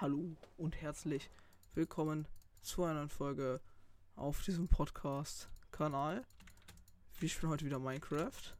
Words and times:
Hallo 0.00 0.36
und 0.56 0.80
herzlich 0.80 1.28
willkommen 1.74 2.28
zu 2.62 2.84
einer 2.84 3.08
Folge 3.08 3.60
auf 4.14 4.42
diesem 4.42 4.68
Podcast-Kanal. 4.68 6.24
Wir 7.18 7.28
spielen 7.28 7.50
heute 7.50 7.64
wieder 7.64 7.80
Minecraft, 7.80 8.54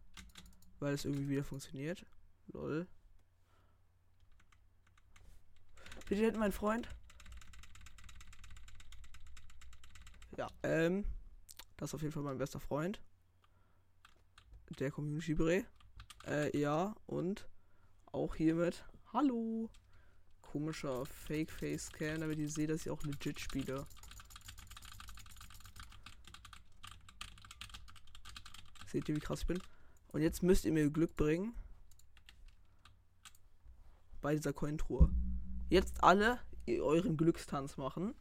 weil 0.81 0.95
es 0.95 1.05
irgendwie 1.05 1.29
wieder 1.29 1.45
funktioniert. 1.45 2.05
Lol. 2.49 2.89
Bitte 6.09 6.27
hätten 6.27 6.41
mein 6.41 6.51
Freund. 6.51 6.89
Ja, 10.37 10.49
ähm, 10.65 11.05
das 11.77 11.91
ist 11.91 11.95
auf 11.95 12.03
jeden 12.03 12.15
Fall 12.15 12.25
mein 12.25 12.39
bester 12.39 12.59
Freund. 12.59 13.01
Der 14.81 14.91
Community 14.91 15.35
Bre. 15.35 15.65
Äh, 16.27 16.59
ja, 16.59 16.97
und 17.07 17.49
auch 18.07 18.35
hiermit. 18.35 18.85
Hallo 19.13 19.71
komischer 20.49 21.05
Fake-Face-Scan, 21.05 22.21
damit 22.21 22.39
ihr 22.39 22.49
seht, 22.49 22.71
dass 22.71 22.81
ich 22.81 22.91
auch 22.91 23.03
legit 23.03 23.39
spiele. 23.39 23.87
Seht 28.87 29.09
ihr, 29.09 29.17
wie 29.17 29.21
krass 29.21 29.43
ich 29.43 29.47
bin? 29.47 29.63
Und 30.09 30.23
jetzt 30.23 30.43
müsst 30.43 30.65
ihr 30.65 30.73
mir 30.73 30.89
Glück 30.89 31.15
bringen. 31.17 31.55
Bei 34.23 34.35
dieser 34.35 34.55
Cointruhe. 34.55 35.11
Jetzt 35.69 36.03
alle 36.03 36.41
euren 36.67 37.17
Glückstanz 37.17 37.77
machen. 37.77 38.15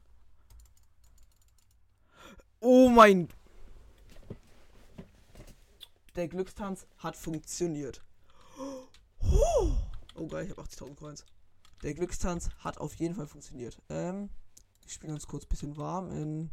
Oh 2.59 2.89
mein... 2.89 3.29
Der 6.15 6.27
Glückstanz 6.27 6.87
hat 6.97 7.15
funktioniert. 7.15 8.03
Oh 10.15 10.27
geil, 10.27 10.45
ich 10.45 10.51
habe 10.51 10.63
80.000 10.63 10.95
Coins. 10.95 11.25
Der 11.83 11.93
Glückstanz 11.93 12.49
hat 12.59 12.79
auf 12.79 12.95
jeden 12.95 13.15
Fall 13.15 13.27
funktioniert. 13.27 13.81
Ähm, 13.89 14.29
wir 14.81 14.89
spielen 14.89 15.13
uns 15.13 15.27
kurz 15.27 15.45
ein 15.45 15.49
bisschen 15.49 15.77
warm 15.77 16.11
in 16.11 16.51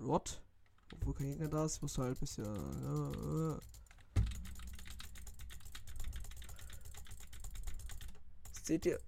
Rot. 0.00 0.42
Obwohl 0.92 1.14
kein 1.14 1.26
Gegner 1.28 1.48
da 1.48 1.64
ist, 1.64 1.82
muss 1.82 1.98
halt 1.98 2.16
ein 2.16 2.20
bisschen. 2.20 2.44
Äh, 2.44 3.60
Seht 8.62 8.84
ihr? 8.84 8.98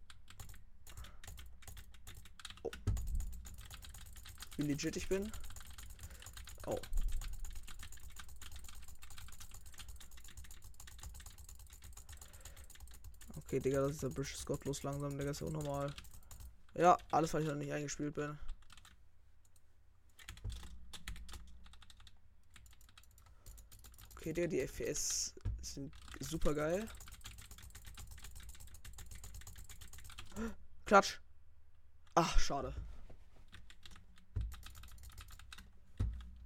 Oh. 2.63 2.71
Wie 4.57 4.63
legit 4.63 4.97
ich 4.97 5.09
bin? 5.09 5.33
Oh. 6.67 6.79
Okay, 13.49 13.61
Digga, 13.61 13.81
das 13.81 13.93
ist 13.93 14.03
der 14.03 14.11
British 14.11 14.45
gottlos 14.45 14.83
langsam, 14.83 15.17
Digga, 15.17 15.31
ist 15.31 15.41
ja 15.41 15.47
unnormal. 15.47 15.91
Ja, 16.75 16.99
alles, 17.11 17.33
weil 17.33 17.41
ich 17.41 17.49
noch 17.49 17.55
nicht 17.55 17.73
eingespielt 17.73 18.15
bin. 18.15 18.39
Okay, 24.17 24.35
Digga, 24.35 24.49
die 24.49 24.61
FPS 24.61 25.33
sind 25.63 25.91
super 26.21 26.53
geil. 26.53 26.87
Klatsch. 30.85 31.19
Ach, 32.15 32.39
schade. 32.39 32.75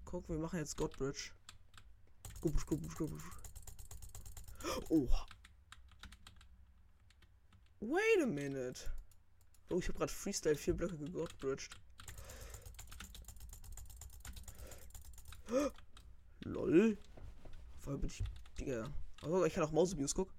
Guck, 0.04 0.28
wir 0.28 0.38
machen 0.38 0.60
jetzt 0.60 0.76
Godbridge. 0.76 1.32
Oh, 4.88 5.08
Wait 7.82 8.22
a 8.22 8.26
minute. 8.26 8.78
Oh, 9.68 9.78
ich 9.78 9.88
habe 9.88 9.98
gerade 9.98 10.12
Freestyle 10.12 10.54
vier 10.54 10.72
Blöcke 10.72 10.96
gegodbridged. 10.96 11.68
Lol. 16.44 16.96
Voll 17.80 17.98
bin 17.98 18.08
ich. 18.08 18.22
Digga. 18.60 18.88
Oh, 19.24 19.42
ich 19.44 19.52
kann 19.52 19.64
auch 19.64 19.72
Mausebius 19.72 20.14
gucken. 20.14 20.32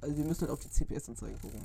Also 0.00 0.16
wir 0.16 0.24
müssen 0.24 0.40
halt 0.40 0.50
auf 0.50 0.58
die 0.58 0.70
CPS-Anzeigen 0.70 1.40
gucken. 1.40 1.60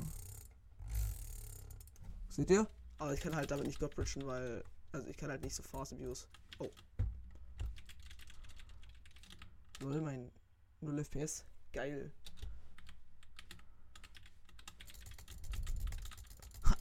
Seht 2.29 2.51
ihr? 2.51 2.67
Aber 2.99 3.11
ich 3.11 3.21
kann 3.21 3.35
halt 3.35 3.49
damit 3.49 3.65
nicht 3.65 3.79
godbridgen, 3.79 4.27
weil. 4.27 4.63
Also 4.91 5.07
ich 5.07 5.17
kann 5.17 5.31
halt 5.31 5.41
nicht 5.41 5.55
so 5.55 5.63
fast 5.63 5.93
abuse. 5.93 6.27
Oh. 6.59 6.69
Lol, 9.79 10.01
mein 10.01 10.31
0 10.81 11.03
FPS. 11.03 11.45
Geil. 11.71 12.11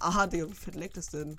Aha, 0.00 0.26
Digga, 0.26 0.48
wie 0.48 0.54
fett 0.54 0.74
leckt 0.74 0.96
das 0.96 1.08
denn? 1.08 1.38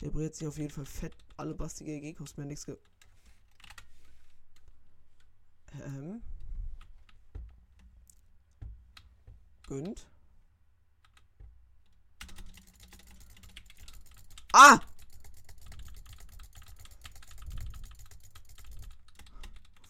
Der 0.00 0.10
brät 0.10 0.34
sich 0.34 0.48
auf 0.48 0.58
jeden 0.58 0.70
Fall 0.70 0.86
fett 0.86 1.16
alle 1.36 1.54
bastige 1.54 1.92
EG 1.92 2.16
nichts 2.38 2.66
ge. 2.66 2.76
Ähm. 5.84 6.22
Gönnt. 9.66 10.06
Ah! 14.52 14.80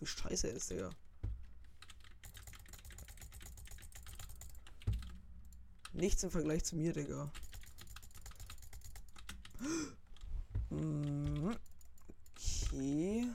Wie 0.02 0.06
scheiße 0.06 0.48
ist, 0.48 0.70
Digga. 0.70 0.90
Nichts 5.92 6.24
im 6.24 6.30
Vergleich 6.30 6.64
zu 6.64 6.76
mir, 6.76 6.92
Digga. 6.92 7.30
Mhm. 10.70 11.54
Okay. 12.30 13.30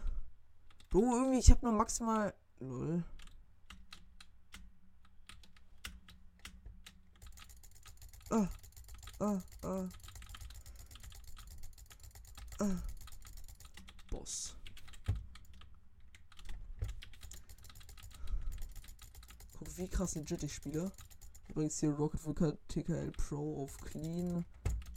Bro, 0.89 1.17
irgendwie, 1.17 1.37
ich 1.37 1.51
hab 1.51 1.61
nur 1.61 1.71
maximal. 1.71 2.33
Null. 2.59 3.03
Ah, 8.31 8.49
ah. 9.19 9.87
Ah. 12.59 12.83
Boss. 14.09 14.57
wie 19.77 19.87
krass 20.07 20.15
legit 20.15 20.43
ich 20.43 20.55
spiele. 20.55 20.89
Übrigens 21.49 21.79
hier 21.79 21.91
Rocket 21.91 22.23
Vulkan 22.23 22.57
TKL 22.69 23.11
Pro 23.11 23.63
auf 23.63 23.75
Clean. 23.77 24.45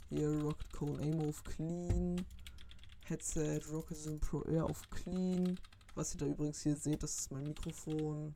Hier 0.07 0.29
Rocket 0.41 0.71
Cone 0.71 1.03
Aim 1.03 1.27
auf 1.27 1.43
Clean. 1.43 2.25
Headset 3.03 3.59
Rocket 3.73 3.97
Sim 3.97 4.21
Pro 4.21 4.41
Air 4.43 4.63
auf 4.63 4.89
Clean. 4.89 5.59
Was 5.95 6.13
ihr 6.13 6.19
da 6.19 6.27
übrigens 6.27 6.61
hier 6.61 6.77
seht, 6.77 7.03
das 7.03 7.19
ist 7.19 7.31
mein 7.31 7.43
Mikrofon. 7.43 8.33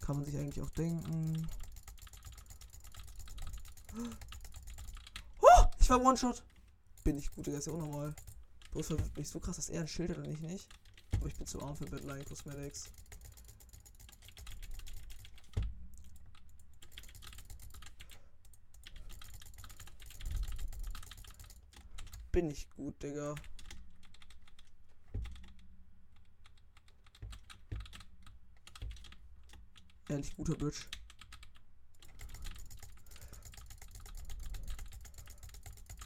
Kann 0.00 0.16
man 0.16 0.24
sich 0.24 0.36
eigentlich 0.36 0.60
auch 0.60 0.70
denken. 0.70 1.48
Oh, 5.40 5.64
ich 5.78 5.88
war 5.88 6.00
One-Shot. 6.00 6.42
Bin 7.04 7.16
ich 7.16 7.30
gut, 7.30 7.46
der 7.46 7.58
ist 7.58 7.68
ja 7.68 7.72
unnormal. 7.74 8.12
Bloß 8.72 8.88
verwirrt 8.88 9.16
mich 9.16 9.28
so 9.28 9.38
krass, 9.38 9.54
dass 9.54 9.70
er 9.70 9.82
ein 9.82 9.88
Schild 9.88 10.10
hat 10.10 10.18
und 10.18 10.32
ich 10.32 10.40
nicht. 10.40 10.68
Aber 11.12 11.26
ich 11.28 11.36
bin 11.36 11.46
zu 11.46 11.62
arm 11.62 11.76
für 11.76 11.86
Badline 11.86 12.24
Cosmetics. 12.24 12.90
Bin 22.42 22.50
ich 22.50 22.68
gut, 22.70 23.00
Digga. 23.00 23.36
Ehrlich 30.08 30.36
guter 30.36 30.56
Bitch. 30.56 30.88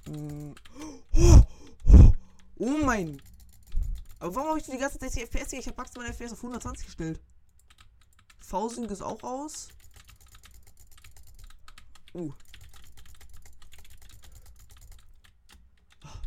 Mm. 0.06 0.53
Oh 2.59 2.79
mein. 2.85 3.21
Aber 4.19 4.35
warum 4.35 4.49
habe 4.49 4.59
ich 4.59 4.65
die 4.65 4.79
ganze 4.79 4.99
Zeit 4.99 5.12
60 5.12 5.25
FPS? 5.25 5.53
Ich 5.53 5.67
habe 5.67 5.77
maximal 5.77 6.11
FPS 6.11 6.32
auf 6.32 6.39
120 6.39 6.87
gestellt. 6.87 7.21
Fausing 8.41 8.87
ist 8.87 9.03
auch 9.03 9.23
aus. 9.23 9.69
Uh. 12.15 12.32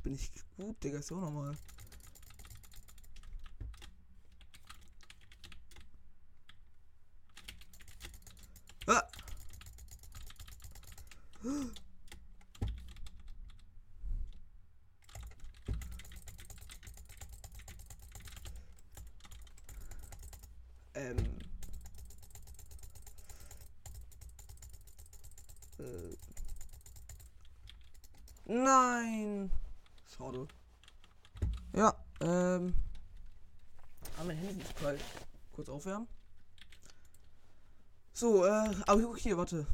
Bin 0.09 0.15
ich 0.15 0.31
gut, 0.57 0.83
Digga, 0.83 0.99
auch 0.99 1.21
nochmal. 1.21 1.55
Ah! 8.87 9.03
Ähm. 20.95 21.37
Äh. 25.77 26.15
Nein! 28.45 29.51
Schade. 30.19 30.47
Ja, 31.71 31.95
ähm. 32.19 32.75
Ah, 34.17 34.23
mein 34.25 34.35
Handy 34.35 34.61
ist 34.61 34.75
kalt. 34.75 35.01
Kurz 35.53 35.69
aufwärmen. 35.69 36.09
So, 38.13 38.43
äh, 38.45 38.75
aber 38.89 39.01
guck 39.03 39.19
hier, 39.19 39.37
warte. 39.37 39.67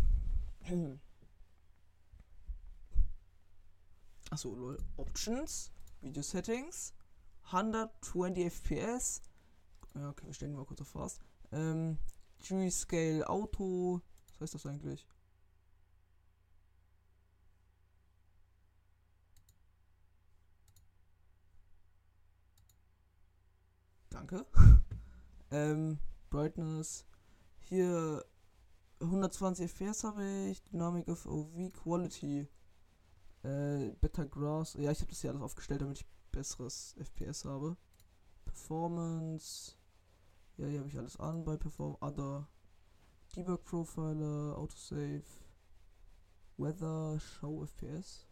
Achso, 4.30 4.54
lol. 4.54 4.78
Options, 4.98 5.72
Video 6.02 6.22
Settings, 6.22 6.94
120 7.44 8.46
FPS. 8.46 9.22
Ja, 9.94 10.10
okay, 10.10 10.26
wir 10.26 10.34
stellen 10.34 10.54
mal 10.54 10.66
kurz 10.66 10.82
auf 10.82 10.90
fast. 10.90 11.22
Ähm, 11.54 11.98
G-Scale 12.40 13.30
Auto. 13.30 14.02
Was 14.34 14.42
heißt 14.42 14.56
das 14.56 14.66
eigentlich? 14.66 15.08
Danke. 24.10 24.46
ähm, 25.52 26.00
Brightness. 26.30 27.06
Hier 27.60 28.26
120 29.00 29.72
FPS 29.72 30.04
habe 30.04 30.26
ich. 30.50 30.64
Dynamic 30.64 31.08
of 31.08 31.26
OV 31.26 31.72
Quality. 31.74 32.48
Äh, 33.44 33.90
Better 34.02 34.26
Grass. 34.26 34.74
Ja, 34.74 34.92
ich 34.92 35.00
habe 35.00 35.10
das 35.10 35.22
hier 35.22 35.32
alles 35.32 35.42
aufgestellt, 35.42 35.82
damit 35.82 36.00
ich 36.00 36.06
besseres 36.32 36.96
FPS 36.98 37.46
habe. 37.46 37.78
Performance. 38.46 39.74
Ja, 40.58 40.68
hier 40.68 40.80
habe 40.80 40.90
ich 40.90 40.98
alles 40.98 41.18
an 41.18 41.44
bei 41.44 41.58
Perform 41.58 41.98
Other. 42.00 42.48
Debug 43.36 43.64
Profiler, 43.66 44.58
Autosave. 44.58 45.24
Weather, 46.58 47.20
Show 47.20 47.66
FPS. 47.66 48.28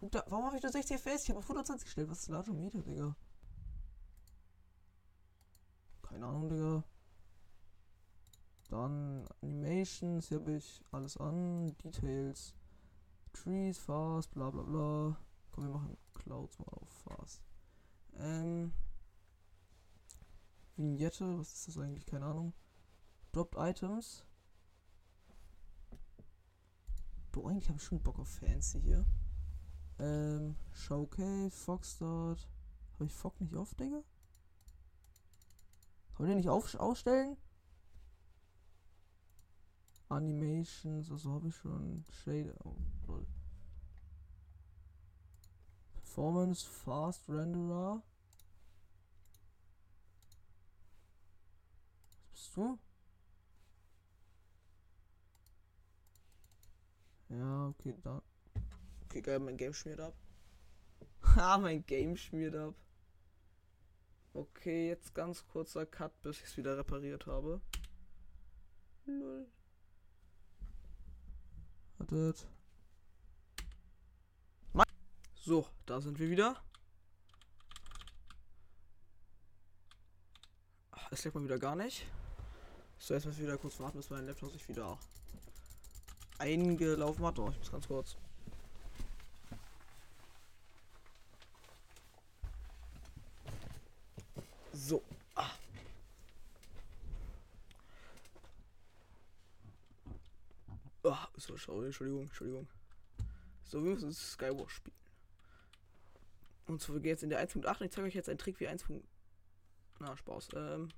Und 0.00 0.14
da, 0.14 0.24
warum 0.28 0.46
habe 0.46 0.56
ich 0.56 0.62
nur 0.62 0.72
60 0.72 0.96
FPS? 0.96 1.24
Ich 1.24 1.30
habe 1.30 1.38
auf 1.38 1.44
120 1.44 1.84
gestellt. 1.84 2.10
Was 2.10 2.20
ist 2.20 2.28
Large 2.28 2.52
Meter, 2.52 2.82
Digga? 2.82 3.16
Keine 6.02 6.26
Ahnung, 6.26 6.48
Digga. 6.48 6.84
Dann 8.70 9.26
Animations, 9.42 10.28
hier 10.28 10.38
habe 10.38 10.52
ich 10.52 10.84
alles 10.92 11.16
an. 11.16 11.76
Details. 11.78 12.54
Trees, 13.32 13.78
Fast, 13.78 14.30
bla 14.30 14.48
bla 14.50 14.62
bla. 14.62 15.16
Komm, 15.50 15.64
wir 15.64 15.72
machen 15.72 15.96
Clouds 16.14 16.58
mal 16.60 16.68
auf 16.68 16.88
Fast. 16.88 17.42
Ähm. 18.16 18.72
Vignette, 20.76 21.38
was 21.38 21.52
ist 21.52 21.68
das 21.68 21.78
eigentlich? 21.78 22.06
Keine 22.06 22.26
Ahnung. 22.26 22.52
Dropped 23.32 23.56
Items. 23.58 24.24
Boah, 27.32 27.50
eigentlich 27.50 27.68
habe 27.68 27.78
ich 27.78 27.84
schon 27.84 28.00
Bock 28.00 28.20
auf 28.20 28.28
Fancy 28.28 28.80
hier. 28.80 29.04
Ähm, 29.98 30.56
Showcase, 30.72 31.50
Foxstart. 31.50 32.48
Habe 32.94 33.06
ich 33.06 33.12
Fog 33.12 33.40
nicht 33.40 33.56
auf, 33.56 33.74
Digga? 33.74 34.02
Kann 36.14 36.18
man 36.18 36.28
den 36.28 36.36
nicht 36.38 36.48
auf 36.48 36.72
ausstellen? 36.76 37.36
Animations, 40.10 41.10
also 41.10 41.32
habe 41.32 41.48
ich 41.48 41.54
schon 41.54 42.04
Shade. 42.10 42.52
Oh. 42.64 42.74
Performance, 45.94 46.66
Fast 46.66 47.28
Renderer. 47.28 48.02
Was 52.32 52.40
bist 52.42 52.56
du? 52.56 52.78
Ja, 57.28 57.68
okay, 57.68 57.94
da. 58.02 58.20
Okay, 59.04 59.22
geil, 59.22 59.38
mein 59.38 59.56
Game 59.56 59.72
schmiert 59.72 60.00
ab. 60.00 60.14
Ha, 61.36 61.56
mein 61.58 61.86
Game 61.86 62.16
schmiert 62.16 62.56
ab. 62.56 62.74
Okay, 64.34 64.88
jetzt 64.88 65.14
ganz 65.14 65.46
kurzer 65.46 65.86
Cut, 65.86 66.20
bis 66.22 66.38
ich 66.38 66.46
es 66.46 66.56
wieder 66.56 66.76
repariert 66.76 67.26
habe. 67.26 67.60
Lol. 69.06 69.46
Wartet. 72.00 72.46
So, 75.34 75.66
da 75.84 76.00
sind 76.00 76.18
wir 76.18 76.30
wieder. 76.30 76.56
Es 81.10 81.24
leckt 81.24 81.34
mal 81.34 81.44
wieder 81.44 81.58
gar 81.58 81.76
nicht. 81.76 82.06
So, 82.98 83.14
jetzt 83.14 83.26
müssen 83.26 83.40
wir 83.40 83.48
wieder 83.48 83.58
kurz 83.58 83.78
warten, 83.80 83.98
bis 83.98 84.08
mein 84.10 84.26
Laptop 84.26 84.50
sich 84.50 84.66
wieder 84.68 84.98
eingelaufen 86.38 87.24
hat. 87.26 87.38
Oh, 87.38 87.50
ich 87.50 87.58
muss 87.58 87.70
ganz 87.70 87.86
kurz. 87.86 88.16
So. 94.72 95.02
Ah. 101.50 101.52
Oh, 101.52 101.56
so, 101.56 101.58
schau, 101.58 101.82
Entschuldigung, 101.82 102.22
Entschuldigung. 102.22 102.68
So, 103.64 103.82
wir 103.82 103.92
müssen 103.92 104.12
Skywars 104.12 104.72
spielen. 104.72 104.96
Und 106.66 106.80
zwar 106.80 106.96
wir 106.96 107.02
gehen 107.02 107.10
jetzt 107.10 107.22
in 107.22 107.30
der 107.30 107.46
1.8 107.46 107.80
und 107.80 107.86
ich 107.86 107.92
zeige 107.92 108.06
euch 108.06 108.14
jetzt 108.14 108.28
einen 108.28 108.38
Trick 108.38 108.60
wie 108.60 108.68
1. 108.68 108.84
Na, 109.98 110.16
Spaß. 110.16 110.48
Ähm. 110.54 110.88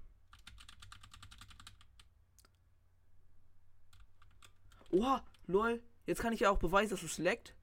Oha, 4.91 5.25
lol. 5.47 5.83
Jetzt 6.07 6.21
kann 6.21 6.33
ich 6.33 6.41
ja 6.41 6.51
auch 6.51 6.59
beweisen, 6.59 6.91
dass 6.91 7.03
es 7.03 7.19
leckt. 7.19 7.55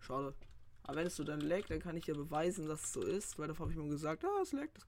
Schade. 0.00 0.34
Aber 0.84 0.96
wenn 0.96 1.06
es 1.06 1.16
so 1.16 1.24
dann 1.24 1.40
leckt, 1.40 1.70
dann 1.70 1.80
kann 1.80 1.96
ich 1.96 2.06
ja 2.06 2.14
beweisen, 2.14 2.66
dass 2.66 2.84
es 2.84 2.92
so 2.92 3.02
ist. 3.02 3.38
Weil 3.38 3.48
davor 3.48 3.66
habe 3.66 3.72
ich 3.72 3.78
mir 3.78 3.88
gesagt, 3.88 4.24
ah, 4.24 4.40
es 4.42 4.52
leckt. 4.52 4.78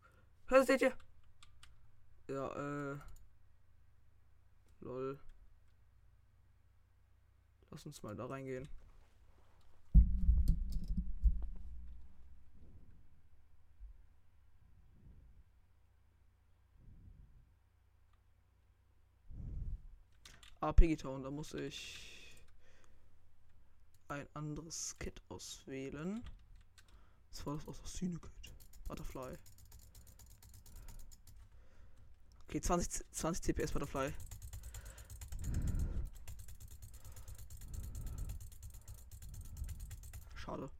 Hör, 0.46 0.64
seht 0.64 0.82
ihr? 0.82 0.92
Ja, 2.28 2.92
äh. 2.92 2.98
Lol. 4.80 5.18
Lass 7.74 7.86
uns 7.86 8.04
mal 8.04 8.14
da 8.14 8.26
reingehen. 8.26 8.68
Ah, 20.60 20.72
Piggy 20.72 20.96
Town, 20.96 21.24
da 21.24 21.32
muss 21.32 21.52
ich 21.52 22.38
ein 24.06 24.28
anderes 24.34 24.96
Kit 25.00 25.20
auswählen. 25.28 26.22
Das 27.30 27.44
war 27.44 27.56
das 27.56 27.66
Assassine-Kit. 27.66 28.54
Butterfly. 28.86 29.36
Okay, 32.44 32.60
20, 32.60 33.04
20 33.10 33.42
CPS 33.42 33.72
Butterfly. 33.72 34.14
Schade. 40.44 40.70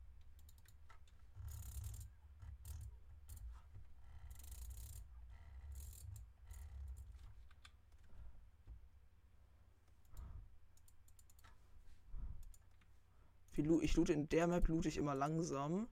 Ich 13.83 13.97
loote 13.97 14.13
in 14.13 14.29
der 14.29 14.47
Map 14.47 14.69
loote 14.69 14.89
ich 14.89 14.97
immer 14.97 15.15
langsam. 15.15 15.89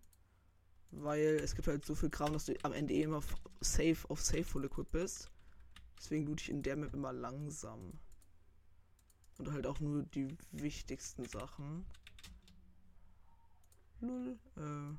Weil 0.90 1.40
es 1.42 1.54
gibt 1.54 1.68
halt 1.68 1.86
so 1.86 1.94
viel 1.94 2.10
Kram, 2.10 2.34
dass 2.34 2.44
du 2.44 2.54
am 2.64 2.72
Ende 2.72 2.92
eh 2.92 3.02
immer 3.02 3.22
safe 3.60 3.98
auf 4.08 4.20
safe 4.20 4.44
full 4.44 4.66
equip 4.66 4.90
bist. 4.90 5.30
Deswegen 5.96 6.26
loote 6.26 6.42
ich 6.42 6.50
in 6.50 6.62
der 6.62 6.76
Map 6.76 6.92
immer 6.92 7.12
langsam. 7.12 7.98
Und 9.38 9.50
halt 9.50 9.66
auch 9.66 9.80
nur 9.80 10.02
die 10.02 10.36
wichtigsten 10.50 11.24
Sachen. 11.24 11.86
Null. 14.00 14.38
Äh. 14.56 14.96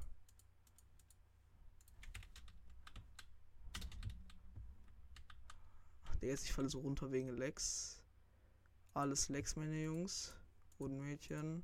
Ach, 6.05 6.15
der 6.15 6.29
jetzt, 6.29 6.45
ich 6.45 6.53
falle 6.53 6.69
so 6.69 6.79
runter 6.79 7.11
wegen 7.11 7.29
Lex. 7.29 8.01
Alles 8.93 9.29
Lex, 9.29 9.55
meine 9.55 9.83
Jungs. 9.83 10.33
Und 10.79 10.97
Mädchen. 10.97 11.63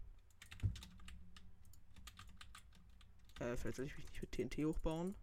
Äh, 3.39 3.55
vielleicht 3.55 3.77
soll 3.77 3.85
ich 3.85 3.95
mich 3.95 4.05
nicht 4.05 4.21
mit 4.21 4.31
TNT 4.31 4.65
hochbauen. 4.65 5.15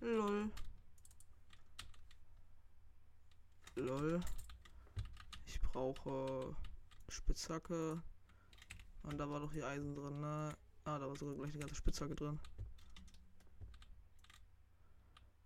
Lol. 0.00 0.50
Lol. 3.76 4.20
Ich 5.46 5.60
brauche 5.60 6.56
Spitzhacke. 7.08 8.02
Und 9.04 9.18
da 9.18 9.28
war 9.30 9.40
doch 9.40 9.52
hier 9.52 9.66
Eisen 9.66 9.94
drin, 9.94 10.20
ne? 10.20 10.56
Ah, 10.84 10.98
da 10.98 11.08
war 11.08 11.16
sogar 11.16 11.34
gleich 11.36 11.52
eine 11.52 11.60
ganze 11.60 11.76
Spitzhacke 11.76 12.14
drin. 12.14 12.40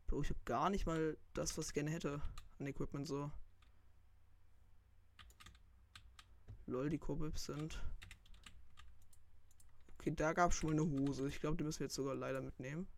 Bro, 0.07 0.23
ich 0.23 0.31
habe 0.31 0.41
gar 0.45 0.71
nicht 0.71 0.87
mal 0.87 1.17
das, 1.35 1.57
was 1.59 1.69
ich 1.69 1.75
gerne 1.75 1.91
hätte 1.91 2.23
an 2.59 2.67
Equipment 2.67 3.07
so. 3.07 3.31
Lol, 6.67 6.91
die 6.91 6.99
Kobips 6.99 7.45
sind. 7.45 7.81
Okay, 9.99 10.13
da 10.15 10.33
gab 10.33 10.51
es 10.51 10.57
schon 10.57 10.71
mal 10.75 10.83
eine 10.83 10.91
Hose. 10.91 11.29
Ich 11.29 11.41
glaube, 11.41 11.57
die 11.57 11.65
müssen 11.65 11.81
wir 11.81 11.87
jetzt 11.87 11.95
sogar 11.95 12.15
leider 12.15 12.41
mitnehmen. 12.41 12.89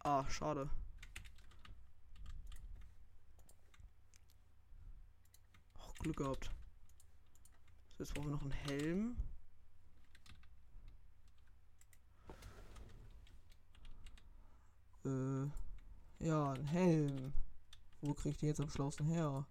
Ah, 0.00 0.28
schade. 0.28 0.68
Auch 5.78 5.94
Glück 5.96 6.16
gehabt. 6.16 6.50
So, 7.92 8.04
jetzt 8.04 8.14
brauchen 8.14 8.28
wir 8.28 8.32
noch 8.32 8.42
einen 8.42 8.50
Helm. 8.52 9.16
Äh, 15.04 16.24
ja, 16.24 16.52
ein 16.52 16.64
Helm. 16.64 17.32
Wo 18.00 18.14
krieg 18.14 18.32
ich 18.32 18.38
den 18.38 18.48
jetzt 18.48 18.60
am 18.60 18.70
schlausten 18.70 19.06
her? 19.06 19.46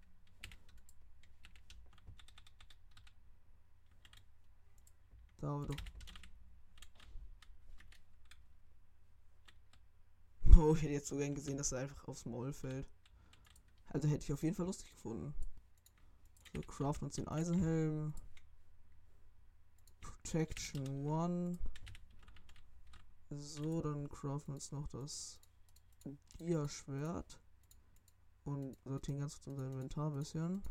Da 5.37 5.47
haben 5.47 5.61
wir 5.61 5.67
doch. 5.67 5.83
Oh, 10.57 10.73
ich 10.73 10.83
hätte 10.83 10.93
jetzt 10.93 11.07
so 11.09 11.17
gern 11.17 11.35
gesehen, 11.35 11.57
dass 11.57 11.73
er 11.73 11.79
einfach 11.79 12.07
aufs 12.07 12.25
Maul 12.25 12.53
fällt. 12.53 12.87
Also 13.87 14.07
hätte 14.07 14.23
ich 14.23 14.33
auf 14.33 14.43
jeden 14.43 14.55
Fall 14.55 14.65
lustig 14.65 14.89
gefunden. 14.91 15.33
Wir 16.53 16.63
craften 16.63 17.07
uns 17.07 17.15
den 17.15 17.27
Eisenhelm. 17.27 18.13
Protection 19.99 21.07
1. 21.07 21.59
So, 23.29 23.81
dann 23.81 24.07
craften 24.07 24.53
wir 24.53 24.55
uns 24.55 24.71
noch 24.71 24.87
das 24.87 25.39
Dia-Schwert. 26.39 27.39
Und 28.45 28.77
sortieren 28.85 29.19
ganz 29.19 29.35
kurz 29.35 29.47
unser 29.47 29.65
Inventar 29.65 30.11
ein 30.11 30.17
bisschen. 30.17 30.63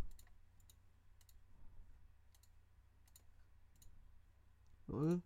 Lol. 4.95 5.21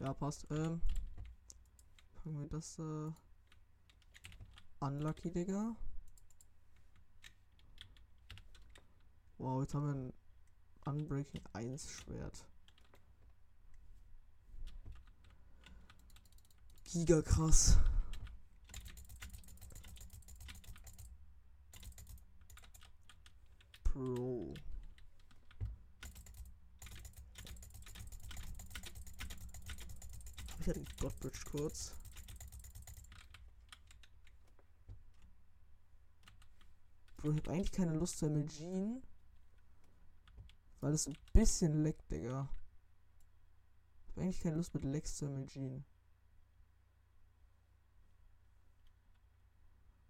Ja, 0.00 0.12
passt. 0.12 0.44
Ähm. 0.50 0.82
Fangen 2.14 2.40
wir 2.40 2.48
das 2.48 2.80
äh. 2.80 3.12
Unlucky, 4.80 5.30
Digga. 5.30 5.76
Wow, 9.38 9.62
jetzt 9.62 9.74
haben 9.74 9.86
wir 9.86 9.94
ein 9.94 10.12
Unbreaking 10.84 11.42
1 11.52 11.92
Schwert. 11.92 12.44
Giga 16.84 17.22
krass. 17.22 17.78
Pro. 23.84 24.54
Ich 30.66 30.70
hatte 30.70 30.84
Godbridge 30.98 31.44
kurz. 31.48 31.94
Bro, 37.18 37.30
ich 37.30 37.36
hab 37.36 37.48
eigentlich 37.50 37.70
keine 37.70 37.94
Lust 37.94 38.18
zu 38.18 38.28
MLGen. 38.28 39.00
Weil 40.80 40.92
es 40.92 41.06
ein 41.06 41.16
bisschen 41.32 41.84
leckt, 41.84 42.10
Digga. 42.10 42.48
Ich 44.00 44.08
hab 44.08 44.18
eigentlich 44.18 44.40
keine 44.40 44.56
Lust 44.56 44.74
mit 44.74 44.82
Lecks 44.82 45.14
zu 45.14 45.26
MLGen. 45.26 45.84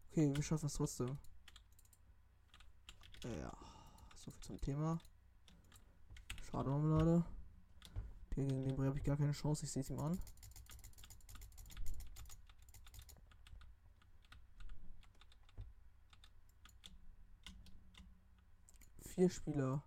Okay, 0.09 0.35
wir 0.35 0.43
schaffen 0.43 0.69
es 0.69 0.73
trotzdem. 0.73 1.19
Ja, 3.25 3.53
so 4.25 4.31
viel 4.31 4.43
zum 4.43 4.61
Thema. 4.63 4.99
Schade, 6.51 6.71
Marmelade. 6.71 7.27
Gegen 8.31 8.49
den 8.49 8.75
Bray 8.75 8.87
habe 8.87 8.97
ich 8.97 9.05
gar 9.05 9.19
keine 9.19 9.33
Chance, 9.33 9.67
ich 9.67 9.71
sehe 9.71 9.83
es 9.83 9.91
ihm 9.91 10.01
an. 10.01 10.19
Vier 19.17 19.31
Spieler. 19.31 19.83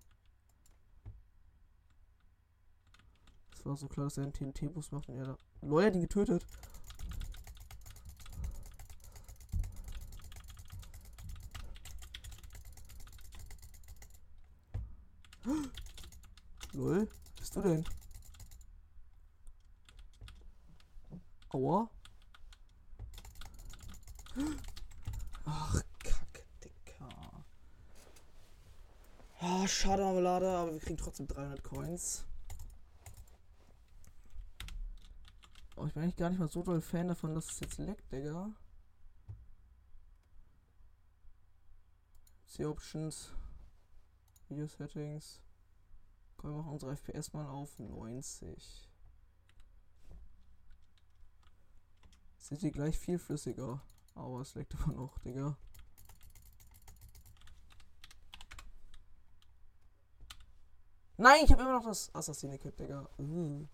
Es 3.53 3.63
war 3.63 3.77
so 3.77 3.87
klar, 3.87 4.07
dass 4.07 4.17
er 4.17 4.23
einen 4.23 4.33
TNT-Bus 4.33 4.91
macht 4.91 5.07
und 5.07 5.17
er 5.17 5.25
da. 5.25 5.37
Lawyer 5.61 5.91
den 5.91 6.01
getötet. 6.01 6.43
Lol, 16.73 17.07
bist 17.37 17.55
du 17.55 17.61
denn? 17.61 17.85
Aua. 21.49 21.87
Ach, 25.45 25.83
Kacke, 25.99 26.43
Dicker. 26.63 27.45
Ah, 29.61 29.67
schade 29.67 30.03
Marmelade, 30.03 30.47
aber 30.49 30.71
wir 30.71 30.79
kriegen 30.79 30.95
trotzdem 30.95 31.27
300 31.27 31.61
Coins. 31.61 32.23
Oh, 35.75 35.85
ich 35.85 35.93
bin 35.93 36.03
eigentlich 36.03 36.15
gar 36.15 36.29
nicht 36.29 36.39
mal 36.39 36.47
so 36.47 36.63
doll 36.63 36.79
Fan 36.79 37.09
davon, 37.09 37.35
dass 37.35 37.51
es 37.51 37.59
jetzt 37.59 37.77
leckt, 37.77 38.09
Digga. 38.09 38.53
C 42.47 42.65
Options. 42.65 43.33
Video 44.47 44.65
Settings. 44.65 45.41
Können 46.37 46.53
wir 46.53 46.59
machen 46.59 46.71
unsere 46.71 46.95
FPS 46.95 47.33
mal 47.33 47.45
auf 47.45 47.77
90. 47.79 48.89
Sind 52.37 52.61
die 52.61 52.71
gleich 52.71 52.97
viel 52.97 53.19
flüssiger. 53.19 53.81
Aber 54.15 54.39
es 54.39 54.55
leckt 54.55 54.73
immer 54.75 54.93
noch, 54.93 55.19
Digga. 55.19 55.57
Nein, 61.21 61.41
ich 61.43 61.51
habe 61.51 61.63
immer 61.63 61.73
noch 61.73 61.83
das 61.83 62.15
Assassine-Kit, 62.15 62.79
Digga. 62.79 63.05
Uh. 63.17 63.67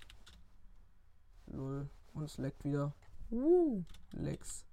Lol. 1.45 1.87
Und 2.15 2.23
es 2.23 2.39
leckt 2.39 2.63
wieder. 2.63 2.91
Uh. 3.29 3.83
Lex. 4.13 4.65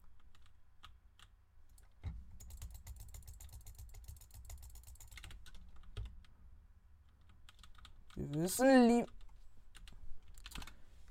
Wir 8.14 8.32
wissen 8.32 8.88
lieb. 8.88 9.12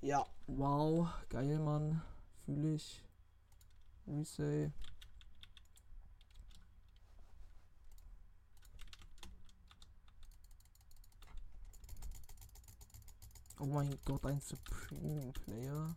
Ja, 0.01 0.25
wow, 0.47 1.09
geil, 1.29 1.59
Mann. 1.59 2.01
Fühle 2.43 2.73
ich. 2.73 3.03
Resay. 4.07 4.71
Oh 13.61 13.67
mein 13.67 13.95
Gott, 14.05 14.25
ein 14.25 14.41
Supreme 14.41 15.31
Player. 15.33 15.95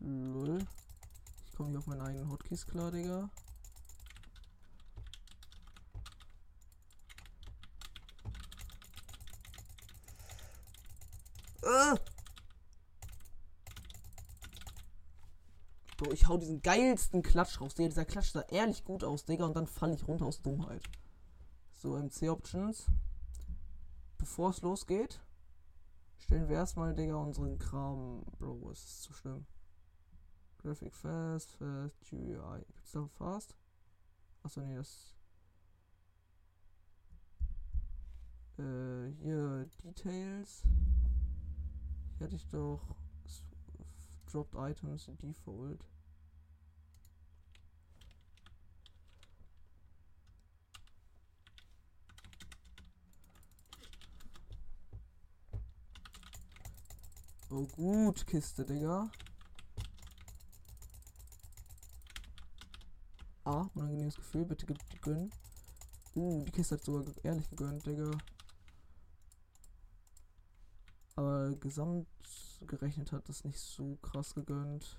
Lol. 0.00 0.58
Ich 1.46 1.56
komme 1.56 1.70
nicht 1.70 1.78
auf 1.78 1.86
meinen 1.86 2.02
eigenen 2.02 2.28
Hotkeys 2.28 2.66
klar, 2.66 2.90
Digga. 2.90 3.30
Ah! 11.64 11.96
Bro, 15.98 16.12
ich 16.12 16.28
hau 16.28 16.38
diesen 16.38 16.62
geilsten 16.62 17.22
Klatsch 17.22 17.60
raus. 17.60 17.74
Digga, 17.74 17.88
dieser 17.88 18.04
Klatsch 18.04 18.30
sah 18.30 18.42
ehrlich 18.42 18.84
gut 18.84 19.02
aus, 19.02 19.24
Digga. 19.24 19.44
Und 19.44 19.56
dann 19.56 19.66
falle 19.66 19.94
ich 19.94 20.06
runter 20.06 20.26
aus 20.26 20.40
Dummheit. 20.40 20.82
So, 21.72 21.96
MC-Options. 21.96 22.86
Bevor 24.16 24.50
es 24.50 24.62
losgeht, 24.62 25.20
stellen 26.18 26.48
wir 26.48 26.56
erstmal, 26.56 26.94
Digga, 26.94 27.16
unseren 27.16 27.58
Kram. 27.58 28.22
Bro, 28.38 28.70
es 28.70 28.84
ist 28.84 29.02
zu 29.02 29.12
schlimm. 29.12 29.44
Graphic 30.58 30.94
Fast, 30.94 31.50
Fast, 31.52 31.96
GUI. 32.08 32.64
Gibt's 32.74 32.92
da 32.92 33.08
Fast? 33.18 33.56
Achso, 34.44 34.60
nee, 34.60 34.76
das. 34.76 35.16
Äh, 38.58 39.10
hier, 39.20 39.68
Details. 39.82 40.62
Hier 42.18 42.26
hatte 42.26 42.36
ich 42.36 42.46
doch 42.50 42.96
dropped 44.30 44.54
items 44.56 45.08
default. 45.20 45.84
Oh 57.50 57.66
gut, 57.74 58.26
Kiste, 58.26 58.64
Digga. 58.64 59.10
Ah, 63.44 63.66
unangenehmes 63.74 64.16
Gefühl, 64.16 64.44
bitte 64.44 64.66
gönnen. 65.00 65.32
Uh, 66.14 66.44
die 66.44 66.50
Kiste 66.50 66.74
hat 66.74 66.84
sogar 66.84 67.04
ehrlich 67.22 67.48
gegönnt, 67.48 67.86
Digga. 67.86 68.10
Aber 71.16 71.56
gesamt 71.56 72.06
gerechnet 72.66 73.12
hat 73.12 73.28
das 73.28 73.44
nicht 73.44 73.58
so 73.58 73.96
krass 73.96 74.34
gegönnt. 74.34 74.98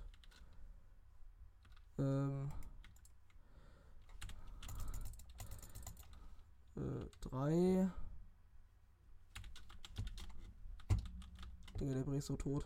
Ähm. 1.97 2.51
Äh, 6.75 7.09
drei. 7.21 7.91
Digga, 11.79 11.93
der 11.93 12.03
Bre 12.03 12.17
ist 12.17 12.27
so 12.27 12.35
tot. 12.35 12.65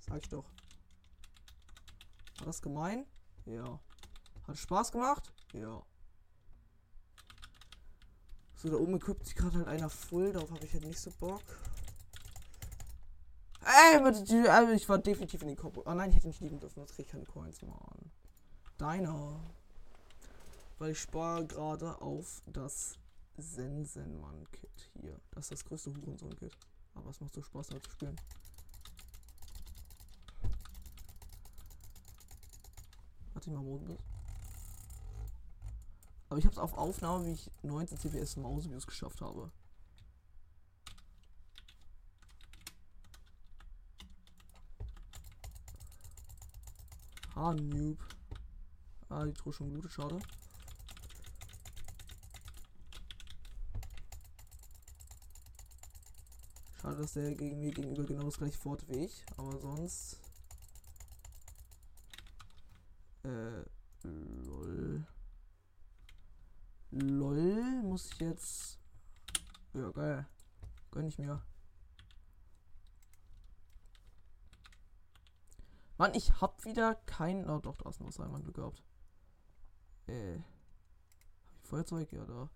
Sag 0.00 0.22
ich 0.22 0.28
doch. 0.28 0.44
War 2.38 2.46
das 2.46 2.60
gemein? 2.62 3.06
Ja. 3.46 3.80
Hat 4.50 4.58
Spaß 4.58 4.90
gemacht? 4.90 5.32
Ja. 5.52 5.80
So, 8.56 8.68
da 8.68 8.76
oben 8.76 8.96
equipt 8.96 9.24
sich 9.24 9.36
gerade 9.36 9.58
halt 9.58 9.68
einer 9.68 9.88
voll. 9.88 10.32
Darauf 10.32 10.50
habe 10.50 10.64
ich 10.64 10.72
halt 10.72 10.84
nicht 10.84 10.98
so 10.98 11.12
Bock. 11.20 11.40
Ey, 13.62 13.98
also 14.48 14.72
ich 14.72 14.88
war 14.88 14.98
definitiv 14.98 15.42
in 15.42 15.48
den 15.48 15.56
Kopf. 15.56 15.78
Oh 15.84 15.94
nein, 15.94 16.10
ich 16.10 16.16
hätte 16.16 16.26
nicht 16.26 16.40
liegen 16.40 16.58
dürfen. 16.58 16.80
Jetzt 16.80 16.96
krieg 16.96 17.06
ich 17.06 17.12
keine 17.12 17.26
Coins, 17.26 17.62
Mann. 17.62 18.10
Deiner. 18.76 19.40
Weil 20.78 20.90
ich 20.90 21.00
spare 21.00 21.46
gerade 21.46 22.02
auf 22.02 22.42
das 22.46 22.98
Sensenmann-Kit 23.36 24.90
hier. 25.00 25.20
Das 25.30 25.44
ist 25.44 25.52
das 25.52 25.64
größte 25.64 25.94
Hurensohn-Kit. 25.94 26.56
Aber 26.96 27.10
es 27.10 27.20
macht 27.20 27.34
so 27.34 27.42
Spaß, 27.42 27.68
damit 27.68 27.84
zu 27.84 27.92
spielen. 27.92 28.20
Warte 33.32 33.50
mal 33.52 33.62
Modus. 33.62 34.00
Aber 36.30 36.38
ich 36.38 36.44
habe 36.44 36.52
es 36.52 36.60
auf 36.60 36.74
Aufnahme, 36.74 37.26
wie 37.26 37.32
ich 37.32 37.50
19 37.62 37.98
CPS 37.98 38.36
Mauseviews 38.36 38.86
geschafft 38.86 39.20
habe. 39.20 39.50
Ah, 47.34 47.52
Noob. 47.52 47.98
Ah, 49.08 49.24
die 49.24 49.32
Truhe 49.32 49.52
schon 49.52 49.70
gelootet, 49.70 49.92
schade. 49.92 50.20
Schade, 56.80 56.96
dass 56.96 57.14
der 57.14 57.34
gegen 57.34 57.58
mir 57.58 57.72
gegenüber 57.72 58.04
genau 58.04 58.22
das 58.22 58.38
gleiche 58.38 58.56
fort 58.56 58.86
wie 58.86 59.04
ich, 59.04 59.24
aber 59.36 59.58
sonst. 59.58 60.20
Äh. 63.24 63.64
Lol, 67.00 67.82
muss 67.82 68.12
ich 68.12 68.20
jetzt. 68.20 68.78
Ja, 69.72 69.90
geil. 69.90 70.26
Gönn 70.90 71.06
ich 71.06 71.18
mir. 71.18 71.42
Mann, 75.96 76.14
ich 76.14 76.40
hab 76.40 76.64
wieder 76.64 76.94
kein. 77.06 77.48
Oh, 77.48 77.58
doch, 77.58 77.76
draußen 77.76 78.06
was 78.06 78.20
einmal 78.20 78.42
Glück 78.42 78.56
gehabt. 78.56 78.82
Äh. 80.08 80.36
Hab 80.36 81.62
ich 81.62 81.68
Feuerzeug? 81.68 82.12
Ja, 82.12 82.24
da. 82.24 82.50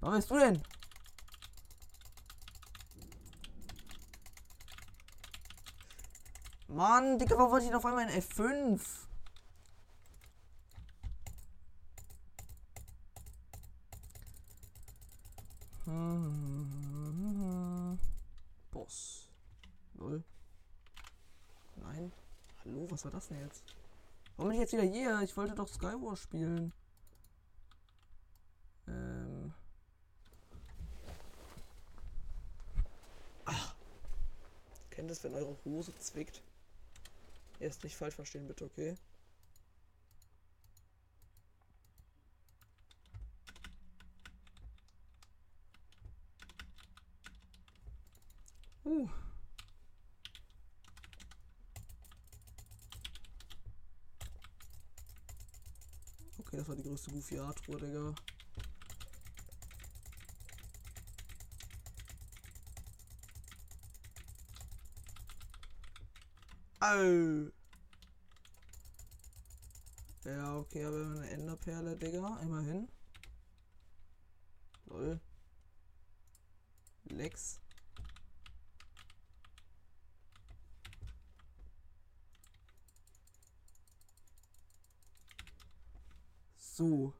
Was 0.00 0.16
bist 0.16 0.30
du 0.30 0.38
denn? 0.38 0.62
Mann, 6.68 7.18
Digga, 7.18 7.36
warum 7.36 7.50
wollte 7.50 7.66
ich 7.66 7.74
auf 7.74 7.84
einmal 7.84 8.08
in 8.08 8.22
F5? 8.22 8.80
Boss. 18.70 19.28
Null. 19.94 20.22
Nein. 21.76 22.12
Hallo, 22.70 22.88
was 22.88 23.04
war 23.04 23.10
das 23.10 23.26
denn 23.26 23.40
jetzt? 23.40 23.64
Warum 24.36 24.50
bin 24.50 24.60
ich 24.60 24.60
jetzt 24.60 24.72
wieder 24.72 24.84
hier? 24.84 25.20
Ich 25.22 25.36
wollte 25.36 25.56
doch 25.56 25.66
Skywars 25.66 26.20
spielen. 26.20 26.72
Ähm. 28.86 29.52
Ach. 33.44 33.74
Kennt 34.90 35.10
es, 35.10 35.24
wenn 35.24 35.34
eure 35.34 35.56
Hose 35.64 35.92
zwickt? 35.98 36.42
Erst 37.58 37.82
nicht 37.82 37.96
falsch 37.96 38.14
verstehen, 38.14 38.46
bitte, 38.46 38.66
okay? 38.66 38.94
Uh. 48.84 49.08
Größte 56.90 57.12
Goofy 57.12 57.38
Art 57.38 57.56
Truhe, 57.64 57.78
Digga. 57.78 58.12
Au. 66.80 67.52
Ja, 70.24 70.56
okay, 70.56 70.84
aber 70.84 70.96
eine 70.96 71.30
Enderperle, 71.30 71.96
Digga. 71.96 72.40
Immerhin. 72.42 72.88
Lol. 74.86 75.20
Lex. 77.04 77.60
So. 86.80 87.12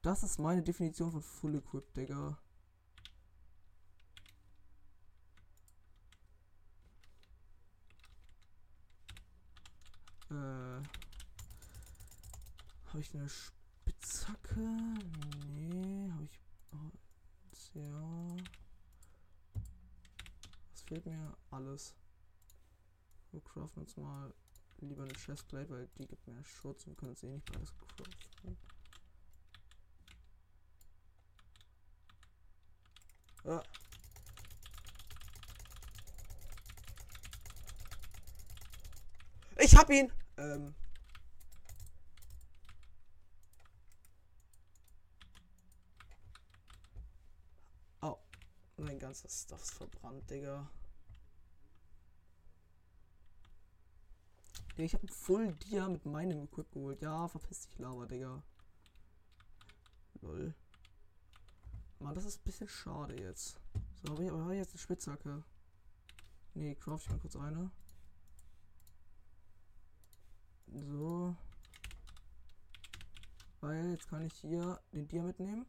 Das 0.00 0.22
ist 0.22 0.38
meine 0.38 0.62
Definition 0.62 1.12
von 1.12 1.20
Full 1.20 1.56
Equip, 1.56 1.92
Digga. 1.92 2.38
Äh. 10.30 10.34
Habe 12.86 13.00
ich 13.00 13.14
eine 13.14 13.28
Spitzhacke? 13.28 14.60
Nee, 15.50 16.10
habe 16.12 16.24
ich. 16.24 16.40
Oh, 16.72 17.78
ja. 17.78 18.36
Was 20.70 20.82
fehlt 20.84 21.04
mir? 21.04 21.36
Alles. 21.50 21.94
Wir 23.30 23.42
craften 23.42 23.82
uns 23.82 23.94
mal 23.98 24.32
lieber 24.86 25.02
eine 25.02 25.12
Chestplate, 25.14 25.70
weil 25.70 25.88
die 25.98 26.06
gibt 26.06 26.26
mehr 26.26 26.44
Schutz 26.44 26.86
und 26.86 26.96
können 26.96 27.12
es 27.12 27.22
eh 27.22 27.28
nicht 27.28 27.44
beides 27.52 27.72
craften. 27.74 28.56
Ah. 33.44 33.62
Ich 39.58 39.76
hab 39.76 39.90
ihn! 39.90 40.12
Ähm. 40.36 40.74
Oh. 48.02 48.16
Mein 48.76 48.98
ganzes 48.98 49.42
Stuff 49.42 49.62
ist 49.62 49.74
verbrannt, 49.74 50.28
Digga. 50.30 50.70
Ja, 54.80 54.86
ich 54.86 54.94
habe 54.94 55.06
Full 55.08 55.52
Dia 55.56 55.86
mit 55.90 56.06
meinem 56.06 56.44
Equip 56.44 56.72
geholt. 56.72 57.02
Ja, 57.02 57.28
verpiss 57.28 57.68
dich, 57.68 57.78
Lava, 57.78 58.06
Digga. 58.06 58.42
Lol. 60.22 60.54
Mann, 61.98 62.14
das 62.14 62.24
ist 62.24 62.40
ein 62.40 62.44
bisschen 62.44 62.66
schade 62.66 63.14
jetzt. 63.20 63.60
So, 64.02 64.12
habe 64.12 64.24
ich 64.24 64.30
aber 64.30 64.54
jetzt 64.54 64.70
eine 64.70 64.78
Spitzhacke. 64.78 65.44
Nee, 66.54 66.74
craft 66.76 67.02
ich 67.04 67.10
mal 67.10 67.18
kurz 67.18 67.36
eine. 67.36 67.70
So. 70.68 71.36
Weil 73.60 73.90
jetzt 73.90 74.08
kann 74.08 74.22
ich 74.22 74.32
hier 74.32 74.80
den 74.92 75.06
Dia 75.08 75.22
mitnehmen. 75.22 75.66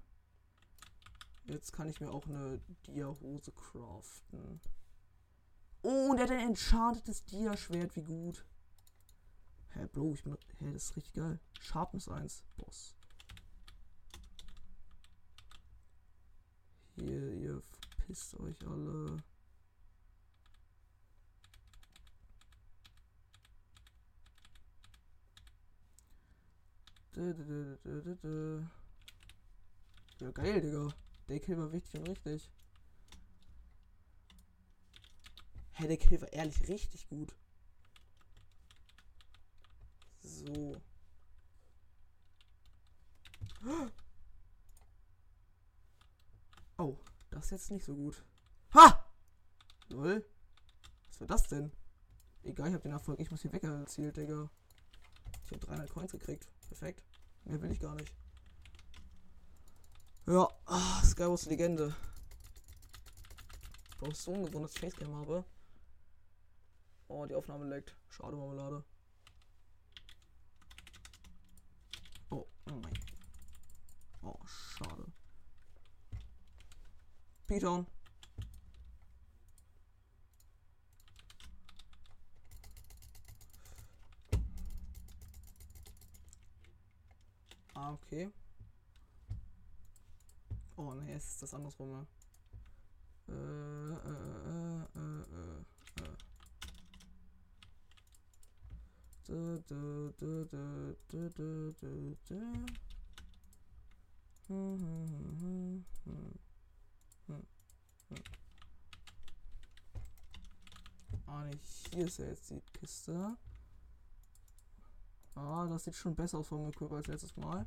Jetzt 1.47 1.73
kann 1.73 1.89
ich 1.89 1.99
mir 1.99 2.11
auch 2.11 2.25
eine 2.27 2.61
Dia-Hose 2.87 3.51
craften. 3.51 4.61
Oh, 5.81 6.11
und 6.11 6.17
er 6.17 6.23
hat 6.23 6.31
ein 6.31 6.47
enchantetes 6.51 7.25
Dia-Schwert. 7.25 7.93
Wie 7.97 8.03
gut. 8.03 8.45
Hä, 9.73 9.87
Bro, 9.87 10.13
ich 10.13 10.23
bin. 10.23 10.37
Hä, 10.59 10.73
das 10.73 10.83
ist 10.83 10.97
richtig 10.97 11.13
geil. 11.13 11.39
Sharpness 11.59 12.07
1. 12.07 12.43
Boss. 12.57 12.95
Hier, 16.95 17.31
ihr 17.33 17.63
verpisst 17.79 18.39
euch 18.39 18.67
alle. 18.67 19.23
Ja, 30.19 30.31
geil, 30.31 30.61
Digga. 30.61 30.89
Der 31.27 31.39
Kill 31.39 31.57
war 31.57 31.71
wichtig 31.71 31.99
und 31.99 32.07
richtig. 32.07 32.49
Hä, 35.73 35.87
der 35.87 35.97
Kill 35.97 36.21
war 36.21 36.31
ehrlich 36.33 36.67
richtig 36.67 37.07
gut. 37.07 37.33
So. 40.23 40.75
Oh, 46.77 46.97
das 47.29 47.45
ist 47.45 47.51
jetzt 47.51 47.71
nicht 47.71 47.85
so 47.85 47.95
gut. 47.95 48.23
Ha! 48.73 49.05
Lol. 49.89 50.25
Was 51.07 51.19
war 51.19 51.27
das 51.27 51.47
denn? 51.47 51.71
Egal, 52.43 52.67
ich 52.69 52.73
habe 52.73 52.83
den 52.83 52.93
Erfolg. 52.93 53.19
Ich 53.19 53.29
muss 53.29 53.41
hier 53.41 53.53
weg 53.53 53.63
erzielt, 53.63 54.17
Digga. 54.17 54.49
Ich 55.45 55.51
habe 55.51 55.65
300 55.65 55.89
Coins 55.89 56.11
gekriegt. 56.11 56.47
Perfekt. 56.67 57.03
Mehr 57.43 57.61
will 57.61 57.71
ich 57.71 57.79
gar 57.79 57.95
nicht. 57.95 58.13
Ja, 60.25 60.47
ah, 60.65 61.03
Skywars 61.03 61.45
Legende. 61.45 61.95
Ich 64.09 64.17
so 64.17 64.31
ungewohnt, 64.31 64.65
dass 64.65 64.73
ich 64.75 64.79
Facecam 64.79 65.15
habe. 65.15 65.45
Oh, 67.07 67.25
die 67.25 67.35
Aufnahme 67.35 67.65
leckt. 67.65 67.95
Schade, 68.09 68.35
Marmelade. 68.35 68.83
Oh, 72.69 72.73
mein. 72.81 72.93
Oh, 74.23 74.35
schade. 74.45 75.05
Python. 77.47 77.85
Ah, 87.75 87.93
okay. 87.93 88.29
Oh 90.77 90.93
ne, 90.93 91.13
es 91.13 91.25
ist 91.25 91.41
das 91.41 91.53
andersrum. 91.53 91.91
Ne? 91.91 92.07
Äh, 93.27 93.33
äh, 93.33 94.01
äh, 94.61 94.85
äh, 94.95 95.21
äh. 95.21 95.21
Du, 95.23 95.23
du, 95.23 95.23
du, 95.23 95.23
du, 95.23 95.23
du, 95.23 95.23
du, 95.23 95.25
du, 95.25 95.25
du. 95.25 95.25
Hm, 95.25 95.25
hm, 95.25 95.25
hm, 95.25 95.25
hm, 95.25 95.25
hm, 95.25 96.05
hm. 96.05 96.17
Ah, 111.25 111.45
nicht. 111.45 111.93
Hier 111.93 112.05
ist 112.05 112.17
ja 112.17 112.25
jetzt 112.25 112.49
die 112.49 112.59
Kiste. 112.73 113.37
Ah, 115.35 115.65
das 115.67 115.85
sieht 115.85 115.95
schon 115.95 116.13
besser 116.13 116.39
aus 116.39 116.49
vom 116.49 116.67
Equip 116.67 116.91
als 116.91 117.07
letztes 117.07 117.37
Mal. 117.37 117.65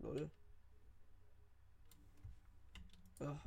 Lol. 0.00 0.30
Ja. 3.20 3.40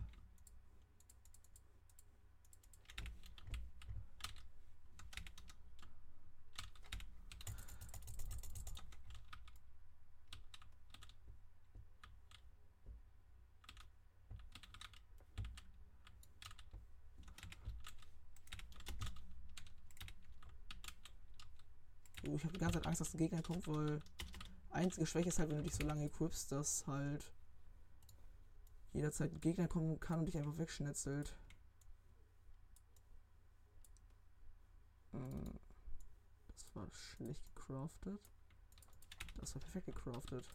Angst, 22.90 23.02
dass 23.02 23.14
ein 23.14 23.20
Gegner 23.20 23.44
kommt, 23.44 23.68
weil 23.68 24.02
einzige 24.72 25.06
Schwäche 25.06 25.30
ist 25.30 25.38
halt, 25.38 25.50
wenn 25.50 25.58
du 25.58 25.64
dich 25.64 25.76
so 25.76 25.86
lange 25.86 26.06
equipst, 26.06 26.52
dass 26.52 26.88
halt 26.88 27.32
jederzeit 28.94 29.32
ein 29.32 29.42
Gegner 29.42 29.68
kommen 29.68 30.00
kann 30.00 30.20
und 30.20 30.26
dich 30.26 30.38
einfach 30.38 30.58
wegschnetzelt. 30.58 31.38
Hm, 35.12 35.54
das 36.48 36.66
war 36.74 36.88
schlecht 36.92 37.44
gecraftet. 37.56 38.20
Das 39.38 39.54
war 39.54 39.62
perfekt 39.62 39.86
gecraftet. 39.86 40.46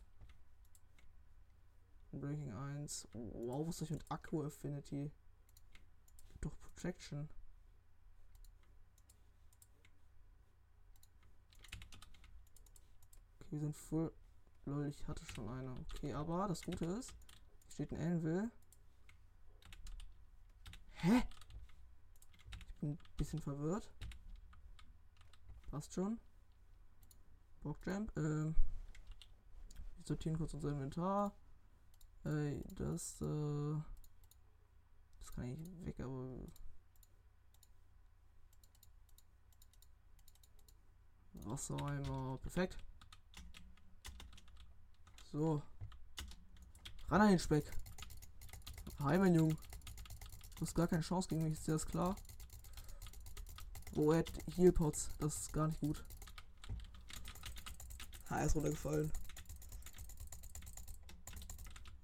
Breaking 2.11 2.53
1. 2.53 3.09
Wow, 3.13 3.69
was 3.69 3.79
soll 3.79 3.87
ich 3.87 3.91
mit 3.91 4.11
Akku 4.11 4.43
Affinity? 4.43 5.13
Doch 6.41 6.57
Projection. 6.59 7.29
Wir 13.51 13.61
sind 13.61 13.77
voll. 13.77 14.13
Lol, 14.67 14.87
ich 14.89 15.07
hatte 15.07 15.25
schon 15.27 15.49
eine. 15.49 15.73
Okay, 15.73 16.15
aber 16.15 16.49
das 16.49 16.63
Gute 16.63 16.87
ist, 16.87 17.15
Steht 17.75 17.93
ein 17.93 18.01
Anvil. 18.01 18.53
Hä? 20.93 21.25
Ich 22.69 22.79
bin 22.79 22.91
ein 22.91 22.99
bisschen 23.17 23.41
verwirrt. 23.41 23.91
Passt 25.73 25.93
schon. 25.93 26.21
Blockjump. 27.63 28.17
Ähm. 28.17 28.55
Wir 29.97 30.05
sortieren 30.07 30.39
kurz 30.39 30.55
unser 30.55 30.69
Inventar. 30.69 31.35
Äh, 32.25 32.61
das, 32.77 33.21
äh. 33.21 33.75
Das 35.19 35.33
kann 35.33 35.51
ich 35.51 35.85
weg, 35.85 35.99
aber. 35.99 36.47
Wassereimer. 41.33 42.39
Perfekt. 42.39 42.84
So. 45.35 45.61
Ran 47.09 47.23
an 47.23 47.31
den 47.31 47.41
Speck. 47.41 47.65
Hi, 49.01 49.19
mein 49.19 49.35
Junge. 49.35 49.57
Du 50.55 50.61
hast 50.61 50.77
gar 50.77 50.87
keine 50.87 51.03
Chance 51.03 51.29
gegen 51.29 51.43
mich, 51.43 51.55
ist 51.55 51.67
dir 51.67 51.73
das 51.73 51.85
klar? 51.85 52.15
Oh, 53.97 54.13
er 54.13 54.21
hat 54.21 54.31
Healpots. 54.55 55.11
Das 55.19 55.37
ist 55.37 55.53
gar 55.53 55.67
nicht 55.67 55.81
gut. 55.81 56.05
Ah, 58.29 58.39
er 58.39 58.47
ist 58.47 58.55
runtergefallen. 58.55 59.11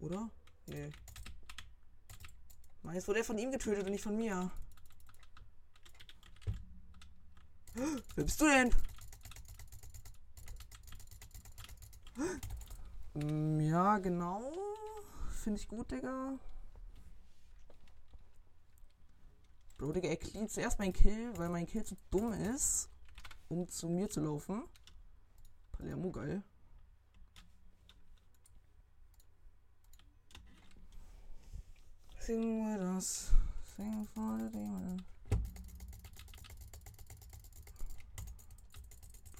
Oder? 0.01 0.29
Nee. 0.66 0.90
Mann, 2.83 2.97
jetzt 2.97 3.07
wurde 3.07 3.21
er 3.21 3.25
von 3.25 3.38
ihm 3.38 3.53
getötet 3.53 3.85
und 3.85 3.93
nicht 3.93 4.03
von 4.03 4.16
mir. 4.16 4.51
Wer 8.16 8.25
bist 8.25 8.40
du 8.40 8.47
denn? 8.47 8.75
Ja, 13.61 13.98
genau. 13.98 14.52
Finde 15.30 15.59
ich 15.59 15.68
gut, 15.68 15.90
Digga. 15.90 16.38
Bro, 19.78 19.92
Digga, 19.92 20.09
er 20.09 20.16
cleant 20.16 20.50
zuerst 20.50 20.78
mein 20.78 20.92
Kill, 20.92 21.33
weil 21.38 21.48
mein 21.48 21.66
Kill 21.66 21.85
zu 21.85 21.96
dumm 22.11 22.33
ist, 22.33 22.88
um 23.48 23.66
zu 23.66 23.88
mir 23.88 24.11
zu 24.11 24.20
laufen. 24.20 24.64
Palermo, 25.72 26.11
geil. 26.11 26.42
Sing 32.18 32.66
with 32.66 32.83
us. 32.83 33.33
Sing 33.76 34.06
for 34.14 34.38
the 34.38 34.50
demon. 34.50 35.02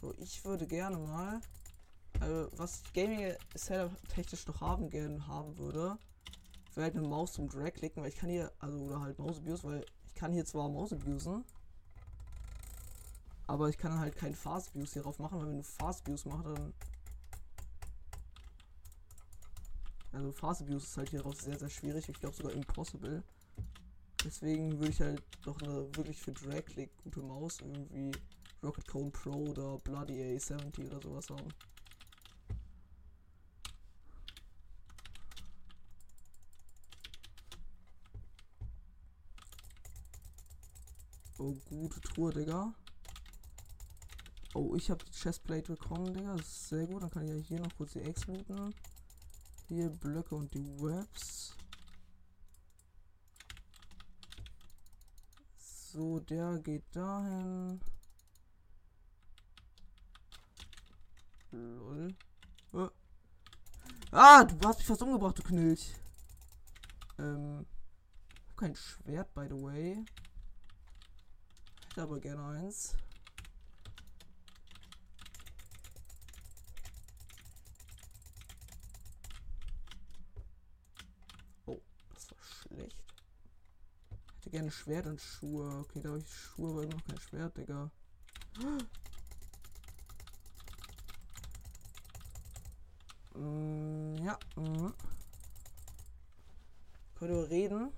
Bro, 0.01 0.15
ich 0.17 0.43
würde 0.45 0.67
gerne 0.67 0.97
mal 0.97 1.41
also, 2.21 2.49
was 2.57 2.83
ich 2.83 2.93
Gaming 2.93 3.35
Setup 3.55 3.91
technisch 4.09 4.47
noch 4.47 4.61
haben 4.61 4.91
gerne 4.91 5.27
haben 5.27 5.57
würde, 5.59 5.99
wäre 6.75 6.85
halt 6.85 6.97
eine 6.97 7.07
Maus 7.07 7.33
zum 7.33 7.49
Drag 7.49 7.73
klicken, 7.73 8.03
weil 8.03 8.11
ich 8.11 8.17
kann 8.17 8.29
hier, 8.29 8.53
also 8.59 8.79
oder 8.79 9.01
halt 9.01 9.19
Maus 9.19 9.39
abuse, 9.39 9.65
weil 9.65 9.85
ich 10.07 10.15
kann 10.15 10.33
hier 10.33 10.45
zwar 10.45 10.69
Maus 10.69 10.93
abusen, 10.93 11.45
aber 13.47 13.69
ich 13.69 13.79
kann 13.79 13.99
halt 13.99 14.17
keinen 14.17 14.35
Fast 14.35 14.69
Abuse 14.69 14.93
hierauf 14.93 15.19
machen, 15.19 15.41
weil 15.41 15.49
wenn 15.49 15.59
du 15.59 15.65
Fast 15.65 16.07
Abuse 16.07 16.29
machst, 16.29 16.47
dann 16.47 16.73
also 20.13 20.33
Fast 20.33 20.63
Abuse 20.63 20.85
ist 20.85 20.97
halt 20.97 21.11
hierauf 21.11 21.41
sehr 21.41 21.59
sehr 21.59 21.71
schwierig, 21.71 22.09
ich 22.09 22.21
glaube 22.21 22.37
sogar 22.37 22.53
impossible. 22.53 23.23
Deswegen 24.25 24.79
würde 24.79 24.91
ich 24.93 25.01
halt 25.01 25.23
doch 25.43 25.61
eine 25.63 25.97
wirklich 25.97 26.21
für 26.21 26.33
Drag 26.33 26.65
Click 26.67 26.91
gute 27.03 27.23
Maus 27.23 27.61
irgendwie 27.61 28.13
Rocket 28.63 28.87
Cone 28.87 29.11
Pro 29.11 29.33
oder 29.33 29.79
Bloody 29.79 30.37
A70 30.37 30.87
oder 30.89 31.01
sowas 31.01 31.31
haben. 31.31 31.49
Oh, 41.43 41.57
gute 41.71 41.99
Truhe, 42.03 42.35
Digga. 42.35 42.75
Oh, 44.53 44.75
ich 44.77 44.91
habe 44.91 45.03
die 45.07 45.13
Chestplate 45.13 45.73
bekommen, 45.73 46.13
Digga. 46.13 46.37
Das 46.37 46.47
ist 46.47 46.69
sehr 46.69 46.87
gut. 46.87 47.03
Dann 47.03 47.11
kann 47.11 47.25
ich 47.25 47.31
ja 47.31 47.37
hier 47.37 47.61
noch 47.61 47.75
kurz 47.79 47.95
die 47.95 48.03
Eggs 48.03 48.27
looten. 48.27 48.75
Hier 49.69 49.89
Blöcke 49.89 50.35
und 50.35 50.53
die 50.53 50.67
Webs. 50.83 51.57
So, 55.57 56.21
der 56.21 56.59
geht 56.59 56.85
dahin. 56.95 57.81
Lol. 61.53 62.15
Äh. 62.75 62.89
Ah, 64.11 64.45
du 64.45 64.69
hast 64.69 64.77
mich 64.77 64.87
fast 64.87 65.01
umgebracht, 65.01 65.39
du 65.39 65.43
Knilch. 65.43 65.95
Ähm. 67.19 67.65
Ich 68.29 68.49
hab 68.51 68.57
kein 68.59 68.77
Schwert, 68.77 69.33
by 69.33 69.47
the 69.49 69.55
way. 69.55 70.05
Hätte 71.91 72.03
aber 72.03 72.21
gerne 72.21 72.45
eins. 72.45 72.95
Oh, 81.67 81.81
das 82.15 82.31
war 82.31 82.39
schlecht. 82.45 83.03
Hätte 84.37 84.51
gerne 84.51 84.71
Schwert 84.71 85.07
und 85.07 85.21
Schuhe. 85.21 85.81
Okay, 85.81 86.01
da 86.01 86.11
habe 86.11 86.21
ich 86.21 86.33
Schuhe, 86.33 86.71
aber 86.71 86.87
noch 86.87 87.05
kein 87.05 87.19
Schwert, 87.19 87.57
Digga. 87.57 87.91
Mm, 93.35 94.17
ja. 94.17 94.39
Mm. 94.57 94.93
Können 97.15 97.37
wir 97.37 97.49
reden, 97.49 97.91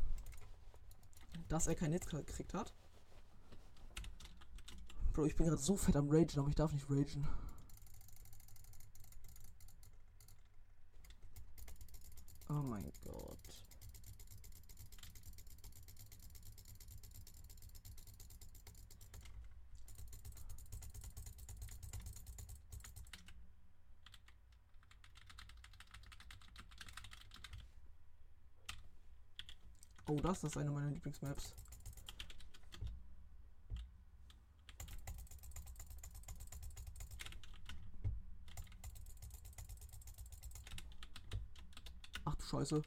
dass 1.49 1.67
er 1.67 1.75
keinen 1.75 1.95
Hit 1.95 2.07
gekriegt 2.07 2.55
hat. 2.55 2.73
Bro, 5.13 5.27
ich 5.27 5.37
bin 5.37 5.47
gerade 5.47 5.61
so 5.61 5.77
fett 5.77 5.95
am 5.97 6.09
Ragen, 6.09 6.39
aber 6.39 6.49
ich 6.49 6.55
darf 6.55 6.73
nicht 6.73 6.89
ragen. 6.89 7.29
Oh 12.49 12.63
mein 12.63 12.91
Gott. 13.05 13.39
Oh, 30.07 30.21
das 30.21 30.45
ist 30.45 30.57
eine 30.57 30.71
meiner 30.71 30.91
Lieblingsmaps. 30.91 31.55
Scheiße. 42.63 42.83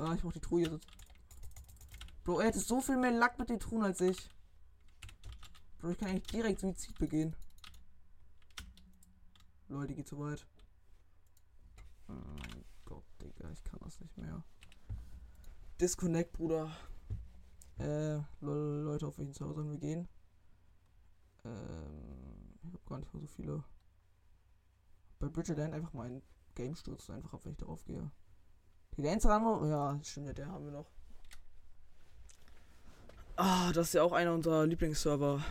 Ah, 0.00 0.14
ich 0.14 0.24
mach 0.24 0.32
die 0.32 0.40
Truhe 0.40 0.62
jetzt. 0.62 0.86
Bro, 2.24 2.40
er 2.40 2.48
hätte 2.48 2.58
so 2.58 2.80
viel 2.80 2.96
mehr 2.96 3.12
Lack 3.12 3.38
mit 3.38 3.48
den 3.48 3.60
Truhen 3.60 3.84
als 3.84 4.00
ich. 4.00 4.28
Bro, 5.78 5.90
ich 5.90 5.98
kann 5.98 6.08
eigentlich 6.08 6.26
direkt 6.26 6.58
Suizid 6.58 6.98
begehen. 6.98 7.36
Leute, 9.68 9.94
geht 9.94 10.08
zu 10.08 10.18
weit. 10.18 10.44
Oh 12.08 12.12
mein 12.12 12.64
Gott, 12.86 13.04
Digga, 13.22 13.48
ich 13.52 13.62
kann 13.62 13.78
das 13.84 14.00
nicht 14.00 14.16
mehr. 14.18 14.42
Disconnect, 15.80 16.32
Bruder. 16.32 16.68
Äh, 17.78 18.18
Leute, 18.40 19.06
auf 19.06 19.16
welchen 19.18 19.34
Server 19.34 19.54
sollen 19.54 19.70
wir 19.70 19.78
gehen? 19.78 20.08
Ähm, 21.44 22.58
ich 22.64 22.72
habe 22.72 22.82
gar 22.88 22.98
nicht 22.98 23.14
mal 23.14 23.20
so 23.20 23.28
viele. 23.28 23.62
Bei 25.20 25.28
Bridget 25.28 25.56
Land 25.56 25.74
einfach 25.74 25.92
mein 25.92 26.20
Game 26.56 26.74
stürzt 26.74 27.10
einfach 27.10 27.34
ab, 27.34 27.42
wenn 27.44 27.52
ich 27.52 27.58
darauf 27.58 27.84
gehe. 27.84 28.10
Haben 28.98 29.62
wir, 29.62 29.68
ja, 29.68 30.00
stimmt 30.02 30.36
der 30.36 30.48
haben 30.48 30.64
wir 30.64 30.72
noch. 30.72 30.90
Ah, 33.36 33.72
das 33.72 33.88
ist 33.88 33.94
ja 33.94 34.02
auch 34.02 34.12
einer 34.12 34.34
unserer 34.34 34.66
Lieblingsserver. 34.66 35.44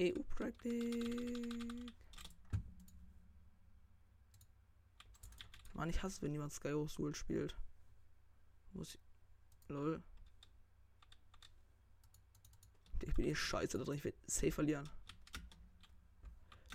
EU-Praktik. 0.00 1.92
Mann, 5.74 5.90
ich 5.90 6.02
hasse, 6.02 6.22
wenn 6.22 6.32
jemand 6.32 6.54
Sky 6.54 6.72
Soul 6.88 7.14
spielt. 7.14 7.54
Muss 8.72 8.94
ich. 8.94 9.00
Lol. 9.68 10.02
Ich 13.02 13.14
bin 13.14 13.26
eh 13.26 13.34
scheiße 13.34 13.76
da 13.76 13.84
drin. 13.84 13.96
Ich 13.96 14.04
werde 14.04 14.16
safe 14.26 14.52
verlieren. 14.52 14.88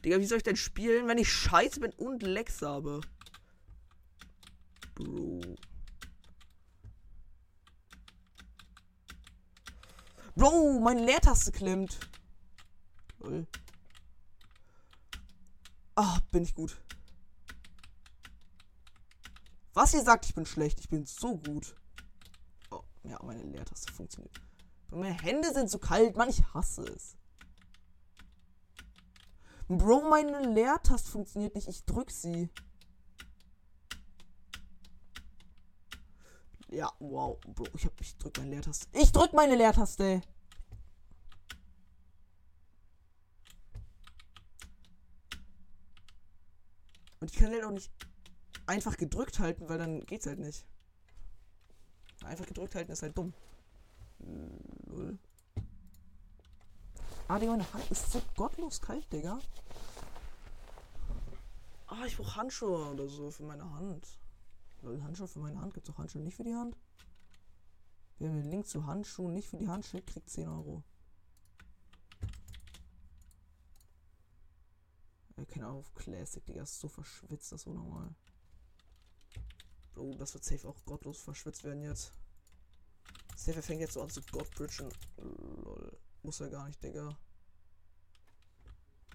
Digga, 0.04 0.20
wie 0.20 0.26
soll 0.26 0.38
ich 0.38 0.44
denn 0.44 0.56
spielen, 0.56 1.08
wenn 1.08 1.18
ich 1.18 1.32
scheiße 1.32 1.80
bin 1.80 1.92
und 1.94 2.24
Lex 2.24 2.62
habe? 2.62 3.02
Bro. 4.96 5.42
Bro, 10.36 10.80
meine 10.82 11.04
Leertaste 11.04 11.52
klemmt. 11.52 12.00
Lol. 13.20 13.48
Ah, 15.96 16.20
bin 16.32 16.44
ich 16.44 16.54
gut. 16.54 16.80
Was 19.74 19.96
ihr 19.96 20.04
sagt, 20.04 20.26
ich 20.26 20.36
bin 20.36 20.46
schlecht. 20.46 20.80
Ich 20.80 20.90
bin 20.90 21.06
so 21.06 21.38
gut. 21.38 21.76
Oh, 22.70 22.84
ja, 23.04 23.20
meine 23.24 23.44
Leertaste 23.44 23.92
funktioniert. 23.92 24.40
Meine 24.92 25.20
Hände 25.22 25.52
sind 25.54 25.70
so 25.70 25.80
kalt, 25.80 26.16
Mann, 26.16 26.30
ich 26.30 26.44
hasse 26.54 26.84
es. 26.84 27.17
Bro, 29.68 30.10
meine 30.10 30.42
Leertaste 30.54 31.12
funktioniert 31.12 31.56
nicht. 31.56 31.68
Ich 31.68 31.84
drück 31.84 32.10
sie. 32.10 32.50
Ja, 36.70 36.92
wow. 37.00 37.40
Bro, 37.42 37.66
ich, 37.74 37.86
hab, 37.86 38.00
ich 38.00 38.16
drück 38.18 38.38
meine 38.38 38.52
Leertaste. 38.52 38.88
Ich 38.94 39.12
drück 39.12 39.34
meine 39.34 39.56
Leertaste. 39.56 40.22
Und 47.20 47.32
ich 47.32 47.38
kann 47.38 47.52
halt 47.52 47.64
auch 47.64 47.72
nicht 47.72 47.92
einfach 48.68 48.96
gedrückt 48.96 49.40
halten, 49.40 49.68
weil 49.68 49.78
dann 49.78 50.06
geht's 50.06 50.28
halt 50.28 50.40
nicht. 50.40 50.66
Einfach 52.24 52.46
gedrückt 52.46 52.76
halten 52.76 52.92
ist 52.92 53.02
halt 53.02 53.18
dumm. 53.18 53.34
Null. 54.20 55.18
Ah, 57.30 57.40
Digga, 57.40 57.52
meine 57.52 57.74
Hand 57.74 57.92
ist 57.92 58.10
so 58.10 58.22
gottlos 58.38 58.82
kalt, 58.82 59.12
Digga. 59.12 59.40
Ah, 61.88 62.06
ich 62.06 62.16
brauche 62.16 62.36
Handschuhe 62.38 62.94
oder 62.94 63.10
so 63.10 63.32
für 63.32 63.44
meine 63.44 63.70
Hand. 63.70 64.08
Handschuhe 64.82 65.28
für 65.28 65.40
meine 65.40 65.60
Hand. 65.60 65.74
Gibt's 65.74 65.90
auch 65.90 65.98
Handschuhe 65.98 66.22
nicht 66.22 66.36
für 66.36 66.46
die 66.46 66.56
Hand? 66.56 66.78
Wer 68.20 68.30
mir 68.30 68.42
den 68.42 68.52
Link 68.52 68.66
zu 68.66 68.86
Handschuhen 68.86 69.34
nicht 69.34 69.50
für 69.50 69.58
die 69.58 69.68
Hand 69.68 69.86
schickt, 69.86 70.08
kriegt 70.08 70.30
10 70.30 70.48
Euro. 70.48 70.84
Ja, 75.36 75.44
keine 75.46 75.66
Ahnung, 75.66 75.80
auf 75.80 75.94
Classic, 75.96 76.46
Digga, 76.46 76.64
ist 76.64 76.80
so 76.80 76.88
verschwitzt, 76.88 77.52
das 77.52 77.64
so 77.64 77.74
normal. 77.74 78.16
Oh, 79.98 80.14
das 80.18 80.34
wird 80.34 80.46
safe 80.46 80.68
auch 80.68 80.86
gottlos 80.86 81.20
verschwitzt 81.20 81.66
werden 81.66 81.84
jetzt. 81.84 82.14
Safe 83.36 83.62
fängt 83.62 83.82
jetzt 83.82 83.94
so 83.94 84.02
an 84.02 84.10
zu 84.10 84.22
Godbridgen. 84.32 84.90
Lol. 85.18 85.77
Muss 86.28 86.42
er 86.42 86.50
gar 86.50 86.68
nicht, 86.68 86.84
Digga. 86.84 87.18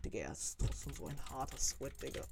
Digga, 0.03 0.19
er 0.21 0.33
ist 0.33 0.59
trotzdem 0.59 0.95
so 0.95 1.09
ein 1.09 1.29
harter 1.29 1.59
Sweat, 1.59 1.93
Digga. 2.03 2.25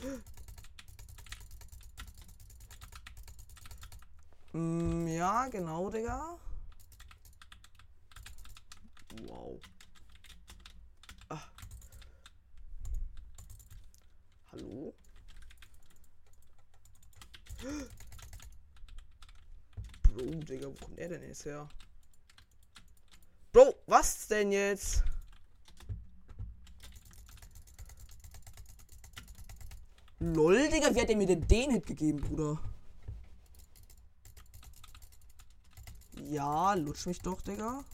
Mm, 4.52 5.08
ja, 5.08 5.48
genau, 5.48 5.90
Digga. 5.90 6.38
Wow. 9.26 9.60
Hallo? 14.52 14.94
Bro, 20.02 20.40
Digga, 20.56 20.68
wo 20.68 20.84
kommt 20.86 20.98
er 20.98 21.08
denn 21.10 21.22
jetzt 21.22 21.44
her? 21.44 21.68
Bro, 23.52 23.74
was 23.86 24.26
denn 24.28 24.52
jetzt? 24.52 25.02
Lol, 30.18 30.70
Digga, 30.70 30.94
wie 30.94 31.00
hat 31.02 31.10
er 31.10 31.16
mir 31.16 31.26
denn 31.26 31.46
den 31.46 31.72
Hit 31.72 31.84
gegeben, 31.84 32.22
Bruder? 32.22 32.58
Ja, 36.14 36.72
lutsch 36.72 37.04
mich 37.04 37.18
doch, 37.18 37.42
Digga. 37.42 37.84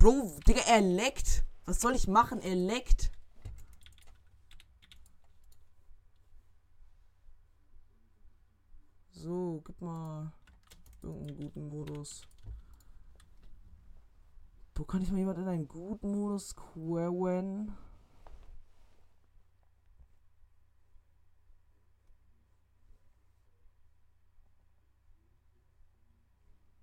Bro, 0.00 0.38
Digga, 0.56 0.68
er 0.68 0.80
leckt. 0.80 1.44
Was 1.66 1.80
soll 1.82 1.94
ich 1.94 2.08
machen? 2.08 2.40
Er 2.40 2.54
leckt. 2.54 3.12
So, 9.10 9.60
gib 9.66 9.80
mal 9.82 10.32
irgendeinen 11.02 11.36
guten 11.36 11.68
Modus. 11.68 12.22
Wo 14.74 14.84
kann 14.84 15.02
ich 15.02 15.10
mal 15.10 15.18
jemand 15.18 15.38
in 15.38 15.48
einen 15.48 15.68
guten 15.68 16.10
Modus 16.12 16.54
queren? 16.56 17.76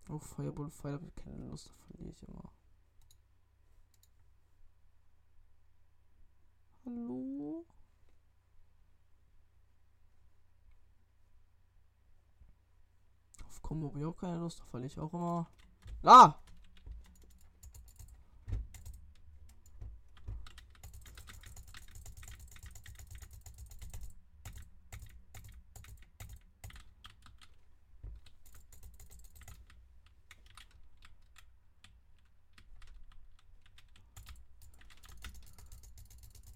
Oh, 0.09 0.19
Fireball, 0.19 0.69
Fire, 0.69 0.93
habe 0.93 1.07
ich 1.07 1.15
keine 1.15 1.47
Lust, 1.47 1.69
da 1.69 1.73
verliere 1.87 2.11
ich 2.11 2.27
immer. 2.27 2.51
Hallo? 6.85 7.65
Auf 13.47 13.61
Combo 13.61 13.87
habe 13.87 13.99
ich 13.99 14.05
auch 14.05 14.17
keine 14.17 14.37
Lust, 14.39 14.59
da 14.59 14.65
verliere 14.65 14.91
ich 14.91 14.99
auch 14.99 15.13
immer. 15.13 15.47
Ah! 16.03 16.35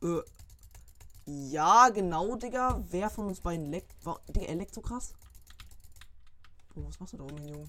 Äh, 0.02 0.22
ja, 1.58 1.90
genau, 1.90 2.36
Digga. 2.36 2.84
Wer 2.92 3.10
von 3.10 3.26
uns 3.26 3.42
beiden 3.42 3.66
leckt? 3.66 3.92
Digga, 4.30 4.46
er 4.46 4.56
leckt 4.56 4.76
so 4.76 4.82
krass. 4.82 5.16
Bro, 6.70 6.86
was 6.86 7.00
machst 7.00 7.14
du 7.14 7.18
da 7.18 7.24
oben, 7.24 7.48
Junge? 7.48 7.68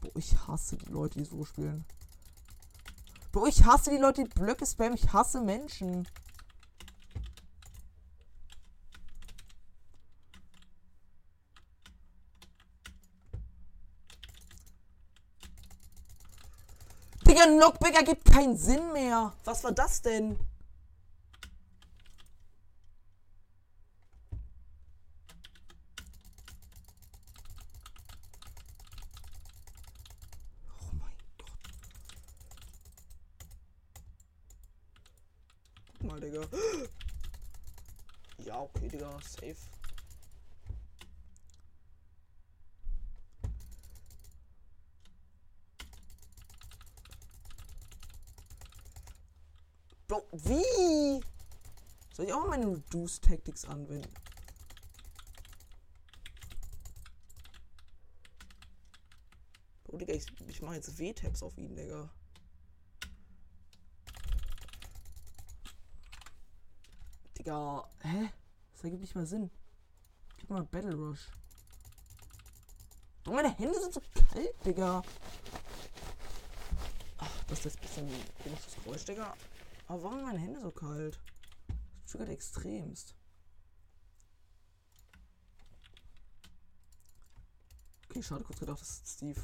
Bro, 0.00 0.10
ich 0.16 0.36
hasse 0.44 0.76
die 0.76 0.90
Leute, 0.90 1.20
die 1.20 1.24
so 1.24 1.44
spielen. 1.44 1.84
Bro, 3.30 3.46
ich 3.46 3.64
hasse 3.64 3.90
die 3.90 3.98
Leute, 3.98 4.24
die 4.24 4.30
Blöcke 4.30 4.66
spammen. 4.66 4.94
Ich 4.94 5.12
hasse 5.12 5.40
Menschen. 5.40 6.08
Digga, 17.40 17.52
ein 17.52 17.56
Knockback 17.58 17.94
ergibt 17.94 18.24
keinen 18.24 18.56
Sinn 18.56 18.92
mehr. 18.92 19.32
Was 19.44 19.64
war 19.64 19.72
das 19.72 20.02
denn? 20.02 20.38
Oh 36.02 36.06
mal, 36.06 36.20
Digga. 36.20 36.42
Ja, 38.44 38.58
okay, 38.58 38.88
Digga. 38.88 39.10
Safe. 39.22 39.79
Wie? 50.32 51.24
Soll 52.14 52.26
ich 52.26 52.32
auch 52.32 52.40
mal 52.40 52.50
meine 52.50 52.66
Reduce 52.66 53.20
Tactics 53.20 53.64
anwenden? 53.64 54.12
Bro, 59.84 59.98
Digga, 59.98 60.14
ich, 60.14 60.26
ich 60.46 60.62
mache 60.62 60.76
jetzt 60.76 60.98
W-Tabs 60.98 61.42
auf 61.42 61.56
ihn, 61.58 61.74
Digga. 61.74 62.08
Digga, 67.38 67.88
hä? 68.02 68.30
Das 68.72 68.84
ergibt 68.84 69.02
nicht 69.02 69.14
mal 69.14 69.26
Sinn. 69.26 69.50
Gib 70.36 70.50
mal 70.50 70.62
Battle 70.62 70.94
Rush. 70.94 71.28
Bro, 73.24 73.32
meine 73.32 73.56
Hände 73.56 73.80
sind 73.80 73.94
so 73.94 74.02
kalt, 74.14 74.54
Digga. 74.64 75.02
Ach, 77.18 77.44
das 77.48 77.66
ist 77.66 77.76
ein 77.76 77.82
bisschen 77.82 78.08
komisches 78.42 78.76
Geräusch, 78.76 79.04
Digga. 79.04 79.34
Aber 79.90 80.04
warum 80.04 80.18
sind 80.18 80.26
meine 80.26 80.38
Hände 80.38 80.60
so 80.60 80.70
kalt? 80.70 81.18
Das 82.02 82.12
triggert 82.12 82.28
extremst. 82.28 83.16
Okay, 88.08 88.22
schade, 88.22 88.44
kurz 88.44 88.60
gedacht, 88.60 88.80
das 88.80 88.88
ist 88.88 89.08
Steve. 89.08 89.40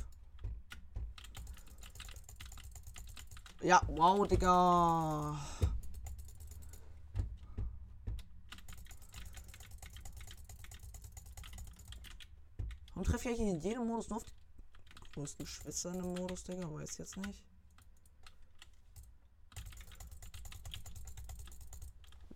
Ja, 3.61 3.83
wow, 3.89 4.25
Digga. 4.29 5.37
Warum 12.95 13.05
treffe 13.05 13.31
ich 13.31 13.41
eigentlich 13.41 13.49
in 13.49 13.61
jedem 13.63 13.89
Modus 13.89 14.11
nur 14.11 14.19
auf 14.19 14.25
die 14.25 15.13
größten 15.13 15.45
Schwätzer 15.45 15.91
in 15.91 16.03
dem 16.03 16.15
Modus, 16.15 16.45
Digga? 16.45 16.73
Weiß 16.73 16.99
jetzt 16.99 17.17
nicht. 17.17 17.43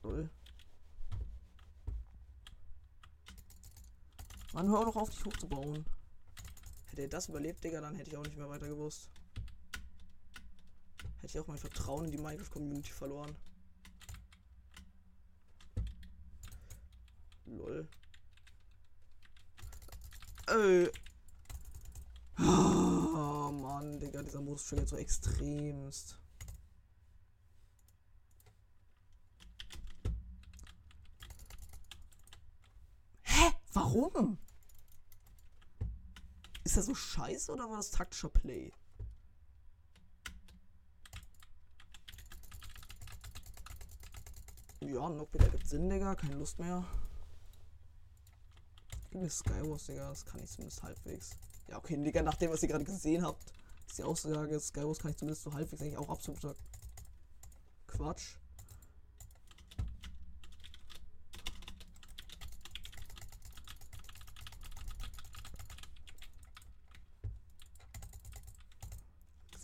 Lol. 0.02 0.30
Mann, 4.60 4.72
hör 4.72 4.84
doch 4.84 4.96
auf, 4.96 5.08
dich 5.08 5.24
hochzubauen. 5.24 5.86
Hätte 6.84 7.00
er 7.00 7.08
das 7.08 7.30
überlebt, 7.30 7.64
Digga, 7.64 7.80
dann 7.80 7.94
hätte 7.94 8.10
ich 8.10 8.16
auch 8.18 8.24
nicht 8.24 8.36
mehr 8.36 8.50
weiter 8.50 8.68
gewusst. 8.68 9.08
Hätte 11.20 11.28
ich 11.28 11.38
auch 11.38 11.46
mein 11.46 11.56
Vertrauen 11.56 12.04
in 12.04 12.10
die 12.10 12.18
Minecraft-Community 12.18 12.92
verloren. 12.92 13.34
Lol. 17.46 17.88
Äh. 20.48 20.90
Oh 22.38 23.50
Mann, 23.50 23.98
Digga, 23.98 24.22
dieser 24.22 24.42
Modus 24.42 24.66
triggert 24.66 24.90
so 24.90 24.96
extremst. 24.96 26.18
Hä? 33.22 33.52
Warum? 33.72 34.36
Ist 36.64 36.76
das 36.76 36.86
so 36.86 36.94
scheiße 36.94 37.52
oder 37.52 37.68
war 37.68 37.78
das 37.78 37.90
taktischer 37.90 38.28
Play? 38.28 38.72
Ja, 44.80 45.08
Knockback 45.08 45.42
ergibt 45.42 45.68
Sinn, 45.68 45.90
Digga. 45.90 46.14
Keine 46.14 46.36
Lust 46.36 46.58
mehr. 46.58 46.84
Gib 49.10 49.20
mir 49.20 49.30
Skywars, 49.30 49.86
Digga. 49.86 50.08
Das 50.08 50.24
kann 50.24 50.42
ich 50.42 50.50
zumindest 50.50 50.82
halbwegs. 50.82 51.30
Ja, 51.68 51.78
okay, 51.78 51.96
Digga, 51.96 52.22
nach 52.22 52.36
dem, 52.36 52.50
was 52.50 52.62
ihr 52.62 52.68
gerade 52.68 52.84
gesehen 52.84 53.24
habt, 53.24 53.52
ist 53.86 53.98
die 53.98 54.02
Aussage, 54.02 54.58
Skywars 54.58 54.98
kann 54.98 55.10
ich 55.10 55.16
zumindest 55.18 55.42
so 55.42 55.52
halbwegs 55.52 55.82
eigentlich 55.82 55.98
auch 55.98 56.08
absoluter 56.08 56.54
Quatsch. 57.86 58.36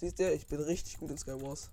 Siehst 0.07 0.20
du, 0.20 0.32
ich 0.32 0.46
bin 0.46 0.61
richtig 0.61 0.98
gut 0.98 1.11
in 1.11 1.18
Skywars. 1.18 1.68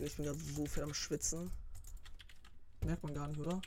Ich 0.00 0.16
bin 0.16 0.24
gerade 0.24 0.40
so 0.40 0.66
viel 0.66 0.82
am 0.82 0.92
Schwitzen. 0.92 1.52
Merkt 2.84 3.04
man 3.04 3.14
gar 3.14 3.28
nicht, 3.28 3.38
oder? 3.38 3.62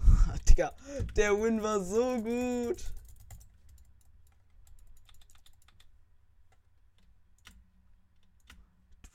Digga, 0.50 0.74
der 1.16 1.40
Win 1.40 1.62
war 1.62 1.82
so 1.82 2.20
gut. 2.20 2.92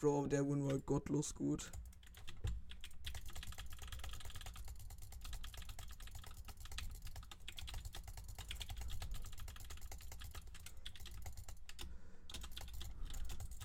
Bro, 0.06 0.28
der 0.28 0.47
Win 0.47 0.64
war 0.68 0.78
gottlos 0.78 1.34
gut. 1.34 1.72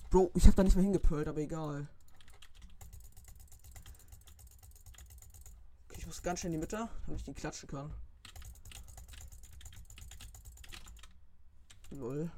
Bro, 0.09 0.31
ich 0.33 0.47
hab 0.47 0.57
da 0.57 0.63
nicht 0.63 0.77
mehr 0.77 0.83
hingepölt, 0.83 1.29
aber 1.29 1.41
egal. 1.41 1.87
Okay, 5.91 5.99
ich 5.99 6.07
muss 6.07 6.23
ganz 6.23 6.41
schnell 6.41 6.55
in 6.55 6.59
die 6.59 6.63
Mitte, 6.63 6.89
damit 7.05 7.21
ich 7.21 7.25
die 7.27 7.35
klatschen 7.35 7.69
kann. 7.69 7.93
Lol. 11.91 12.33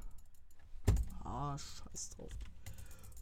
Ah, 1.23 1.57
scheiß 1.57 2.09
drauf. 2.09 2.42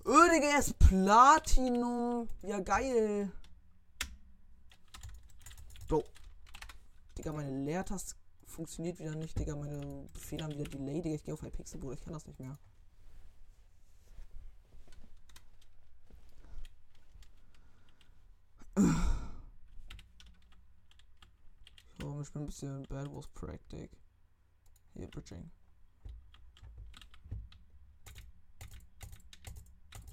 Ödiges 0.06 0.74
Platinum. 0.74 2.28
Ja, 2.42 2.60
geil. 2.60 3.32
Bro. 5.88 6.04
Digga, 7.18 7.34
meine 7.34 7.64
Leertaste 7.64 8.16
funktioniert 8.46 9.00
wieder 9.00 9.16
nicht, 9.16 9.38
Digga. 9.38 9.56
Meine 9.56 10.08
Befehle 10.14 10.44
haben 10.44 10.54
wieder 10.54 10.70
Delay, 10.70 11.02
Digga. 11.02 11.16
Ich 11.16 11.24
gehe 11.24 11.34
auf 11.34 11.42
Hypixel, 11.42 11.80
Bruder. 11.80 11.96
Ich 11.96 12.04
kann 12.04 12.14
das 12.14 12.26
nicht 12.26 12.40
mehr. 12.40 12.58
So, 22.00 22.22
ich 22.22 22.32
bin 22.32 22.42
ein 22.42 22.46
bisschen 22.48 22.84
Bad 22.88 23.14
Wars 23.14 23.28
Practic. 23.28 23.92
Hier, 24.96 25.08
Bridging. 25.08 25.52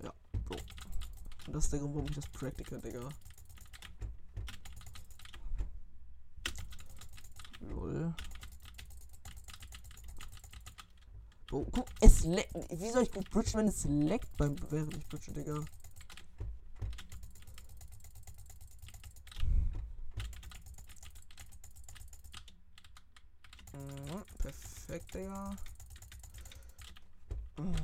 Ja, 0.03 0.13
Bro. 0.45 0.57
Das 1.53 1.65
ist 1.65 1.73
der 1.73 1.81
Grund, 1.81 1.95
warum 1.95 2.09
ich 2.09 2.15
das 2.15 2.27
Practical, 2.29 2.81
Digga. 2.81 3.09
Lol. 7.61 8.15
Bro, 11.49 11.67
guck, 11.73 11.87
es 12.01 12.25
leckt. 12.25 12.55
Wie 12.71 12.91
soll 12.91 13.05
ich 13.05 13.11
gut 13.11 13.31
bridgen, 13.31 13.61
wenn 13.61 13.69
es 13.69 13.85
leckt 13.85 14.37
beim 14.37 14.57
während 14.71 14.95
ich 14.97 15.09
bridge, 15.09 15.33
Digga? 15.33 15.65
Mhm, 23.73 24.25
perfekt, 24.39 25.15
Digga. 25.15 25.57
Mhm. 27.57 27.75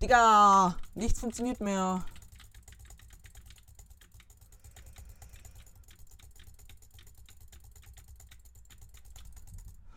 Digga! 0.00 0.76
Nichts 0.96 1.20
funktioniert 1.20 1.60
mehr. 1.60 2.06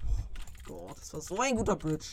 Oh 0.02 0.06
mein 0.06 0.64
Gott, 0.66 0.98
das 0.98 1.14
war 1.14 1.22
so 1.22 1.40
ein 1.40 1.56
guter 1.56 1.78
Bridge. 1.78 2.06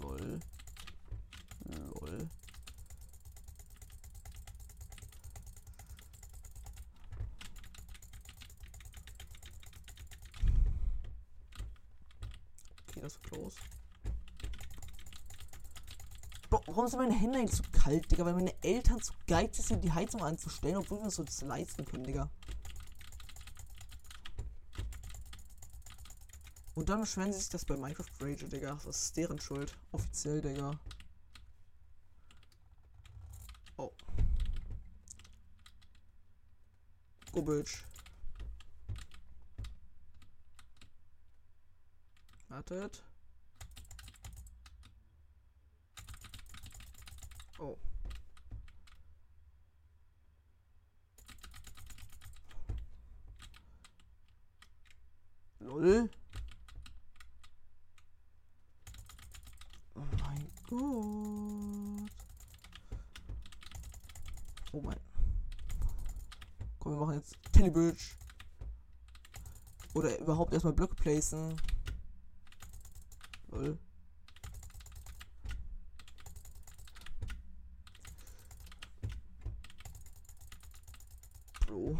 Lol. 0.00 0.40
Lol. 1.66 2.30
War 13.06 13.22
close. 13.22 13.56
Bro, 16.50 16.62
warum 16.66 16.88
sind 16.88 16.98
meine 16.98 17.14
Hände 17.14 17.38
eigentlich 17.38 17.56
so 17.56 17.62
kalt, 17.70 18.10
Digga? 18.10 18.24
Weil 18.24 18.34
meine 18.34 18.54
Eltern 18.62 19.00
zu 19.00 19.12
geizig 19.26 19.64
sind, 19.64 19.84
die 19.84 19.92
Heizung 19.92 20.22
anzustellen, 20.22 20.76
obwohl 20.76 20.98
wir 20.98 21.04
uns 21.04 21.16
so 21.16 21.24
das 21.24 21.40
leisten 21.42 21.84
können, 21.84 22.04
Digga. 22.04 22.28
Und 26.74 26.88
dann 26.88 27.00
beschweren 27.00 27.32
sie 27.32 27.38
sich 27.38 27.48
das 27.48 27.64
bei 27.64 27.76
Minecraft 27.76 28.10
Rage, 28.20 28.48
Digga. 28.48 28.78
Das 28.84 29.02
ist 29.02 29.16
deren 29.16 29.40
Schuld. 29.40 29.72
Offiziell, 29.92 30.40
Digga. 30.40 30.78
Oh. 33.76 33.92
Go, 37.32 37.42
Bitch. 37.42 37.84
Wartet. 42.68 43.04
Oh. 47.60 47.78
Lol. 55.60 56.10
Oh 59.94 60.00
mein 60.00 60.48
Gott. 60.68 62.10
Oh 64.72 64.80
mein. 64.80 64.96
Komm, 66.80 66.92
wir 66.92 66.98
machen 66.98 67.14
jetzt 67.14 67.36
Telebridge. 67.52 68.16
Oder 69.94 70.18
überhaupt 70.18 70.52
erstmal 70.52 70.72
Blöcke 70.72 70.96
placen. 70.96 71.56
Lol. 73.56 73.78
Bro, 81.66 81.98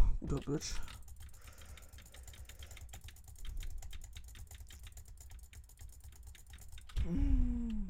Hm. 7.05 7.89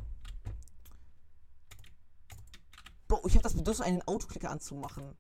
Bro, 3.09 3.23
ich 3.27 3.35
habe 3.35 3.43
das 3.43 3.55
Bedürfnis, 3.55 3.87
einen 3.87 4.03
Autoklicker 4.03 4.51
anzumachen. 4.51 5.17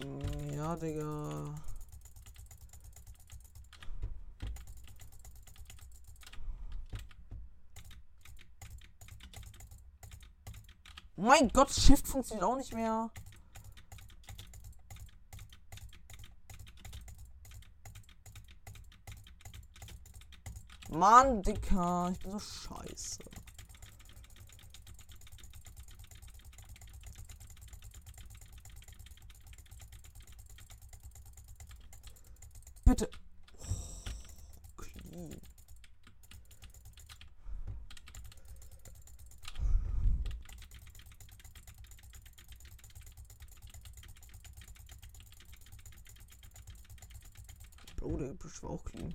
Hm, 0.00 0.50
Ja, 0.52 0.76
Digga. 0.76 1.54
Mein 11.24 11.48
Gott, 11.48 11.70
Shift 11.70 12.06
funktioniert 12.06 12.44
auch 12.44 12.54
nicht 12.54 12.74
mehr. 12.74 13.10
Mann, 20.90 21.42
Dicker, 21.42 22.10
ich 22.12 22.18
bin 22.18 22.32
so 22.32 22.38
scheiße. 22.38 23.20
Bitte. 32.84 33.08
Oh, 33.58 34.76
clean. 34.76 35.40
Busch 48.44 48.62
war 48.62 48.70
auch 48.70 48.84
clean. 48.84 49.14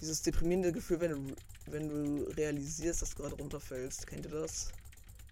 Dieses 0.00 0.22
deprimierende 0.22 0.72
Gefühl, 0.72 1.00
wenn 1.00 1.10
du, 1.10 1.36
wenn 1.66 1.88
du 1.88 2.22
realisierst, 2.30 3.02
dass 3.02 3.10
du 3.10 3.16
gerade 3.16 3.36
runterfällst. 3.36 4.06
Kennt 4.06 4.24
ihr 4.24 4.32
das? 4.32 4.72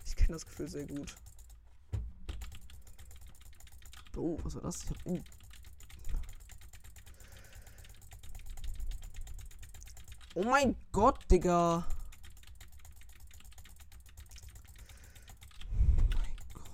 Ich 0.05 0.15
kenne 0.15 0.35
das 0.35 0.45
Gefühl 0.45 0.69
sehr 0.69 0.87
gut. 0.87 1.17
Oh, 4.15 4.39
was 4.43 4.55
war 4.57 4.63
das? 4.63 4.83
Ich 4.83 4.91
hab. 4.91 5.07
Uh. 5.07 5.23
Oh 10.35 10.43
mein 10.43 10.77
Gott, 10.93 11.19
Digga. 11.31 11.87
Oh 16.13 16.19
mein 16.19 16.37
Gott. 16.53 16.69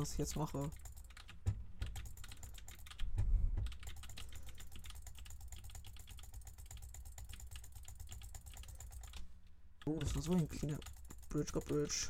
Was 0.00 0.12
ich 0.12 0.18
jetzt 0.18 0.36
mache. 0.36 0.70
Oh, 9.84 9.98
das 9.98 10.14
war 10.14 10.22
so 10.22 10.32
ein 10.32 10.48
cleaner 10.48 10.78
Bridge, 11.28 11.52
Got 11.52 11.66
Bridge. 11.66 12.08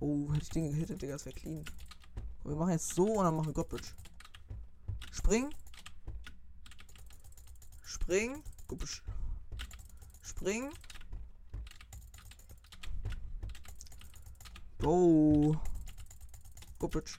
Oh, 0.00 0.32
hätte 0.32 0.42
ich 0.42 0.48
den 0.48 0.70
gehittet, 0.72 1.00
Digga, 1.00 1.12
das 1.12 1.26
wäre 1.26 1.36
clean. 1.36 1.64
Und 2.42 2.50
wir 2.50 2.56
machen 2.56 2.72
jetzt 2.72 2.92
so 2.92 3.04
und 3.04 3.24
dann 3.24 3.36
machen 3.36 3.46
wir 3.46 3.52
God 3.52 3.68
Bridge. 3.68 3.90
Spring. 5.12 5.54
Spring. 7.84 8.42
Gut, 8.66 9.02
Spring. 10.22 10.72
Go. 14.86 15.60
Guppitsch. 16.78 17.18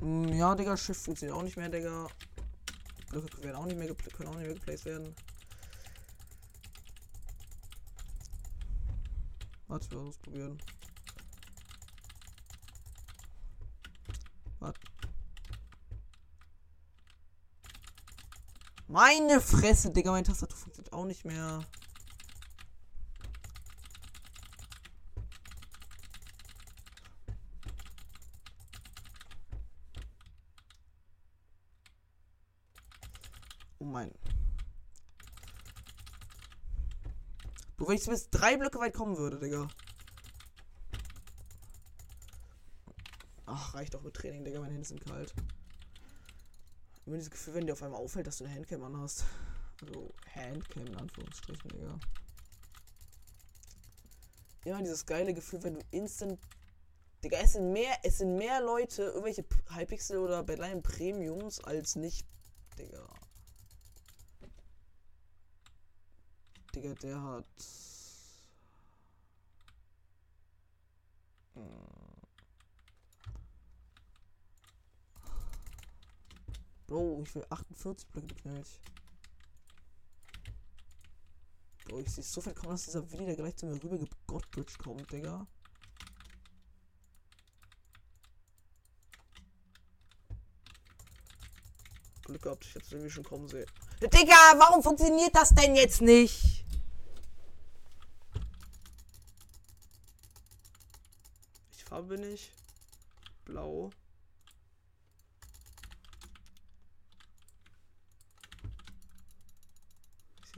Mm, 0.00 0.28
ja, 0.28 0.54
Digga, 0.54 0.76
Schiff 0.76 1.02
funktioniert 1.02 1.36
auch 1.36 1.42
nicht 1.42 1.56
mehr, 1.56 1.68
Digga. 1.68 2.06
Blöcke 3.08 3.42
werden 3.42 3.56
auch 3.56 3.66
nicht 3.66 3.76
mehr 3.76 3.88
können 4.12 4.28
auch 4.28 4.36
nicht 4.36 4.46
mehr 4.46 4.54
geplaced 4.54 4.84
werden. 4.84 5.12
Warte, 9.66 9.90
wir 9.90 9.98
ausprobieren. 9.98 10.62
Warte. 14.60 14.80
Meine 18.86 19.40
Fresse, 19.40 19.90
Digga, 19.90 20.12
meine 20.12 20.24
Tastatur 20.24 20.56
funktioniert 20.56 20.79
auch 20.92 21.04
nicht 21.04 21.24
mehr. 21.24 21.60
Oh 33.78 33.84
mein. 33.84 34.10
Du, 37.76 37.88
wenn 37.88 37.96
ich 37.96 38.04
bis 38.04 38.28
drei 38.28 38.56
Blöcke 38.56 38.78
weit 38.78 38.92
kommen 38.92 39.16
würde, 39.16 39.38
Digga. 39.38 39.68
Ach, 43.46 43.74
reicht 43.74 43.94
doch 43.94 44.02
mit 44.02 44.14
Training, 44.14 44.44
Digga. 44.44 44.60
Meine 44.60 44.74
Hände 44.74 44.86
sind 44.86 45.04
kalt. 45.04 45.34
Immer 47.06 47.16
dieses 47.16 47.30
Gefühl, 47.30 47.54
wenn 47.54 47.66
dir 47.66 47.72
auf 47.72 47.82
einmal 47.82 48.00
auffällt, 48.00 48.26
dass 48.26 48.36
du 48.36 48.44
eine 48.44 48.54
Handcam 48.54 48.84
an 48.84 48.98
hast. 48.98 49.24
Also 49.80 50.12
Handcam 50.34 50.86
in 50.86 50.96
Anführungsstrichen, 50.96 51.70
Digga. 51.70 51.98
Immer 54.64 54.82
dieses 54.82 55.06
geile 55.06 55.32
Gefühl, 55.32 55.62
wenn 55.62 55.74
du 55.74 55.80
instant. 55.90 56.38
Digga, 57.24 57.38
es 57.38 57.52
sind 57.52 57.72
mehr, 57.72 57.98
es 58.02 58.18
sind 58.18 58.36
mehr 58.36 58.60
Leute, 58.60 59.02
irgendwelche 59.02 59.44
Hypixel 59.74 60.18
oder 60.18 60.42
Badline 60.42 60.82
Premiums 60.82 61.60
als 61.60 61.96
nicht, 61.96 62.26
Digga. 62.78 63.06
Digga, 66.74 66.94
der 66.94 67.22
hat. 67.22 67.46
Bro, 76.86 77.22
ich 77.22 77.34
will 77.34 77.46
48 77.50 78.08
Blöcke 78.08 78.34
knallt. 78.34 78.80
Bro, 81.90 81.98
ich 81.98 82.10
sehe 82.12 82.22
so 82.22 82.40
viel 82.40 82.54
kommen, 82.54 82.70
dass 82.70 82.84
dieser 82.84 83.10
Willi, 83.10 83.26
der 83.26 83.34
gleich 83.34 83.56
zu 83.56 83.66
mir 83.66 83.82
rüber 83.82 83.98
Gottbridge 84.28 84.74
kommt, 84.78 85.10
Digga. 85.10 85.44
Glück 92.22 92.42
gehabt, 92.42 92.64
ich 92.64 92.76
hätte 92.76 92.94
irgendwie 92.94 93.10
schon 93.10 93.24
kommen 93.24 93.48
sehen. 93.48 93.66
Digga, 94.00 94.36
warum 94.56 94.84
funktioniert 94.84 95.34
das 95.34 95.50
denn 95.50 95.74
jetzt 95.74 96.00
nicht? 96.00 96.64
Farbe 101.88 102.16
bin 102.16 102.32
ich? 102.32 102.52
Blau. 103.44 103.90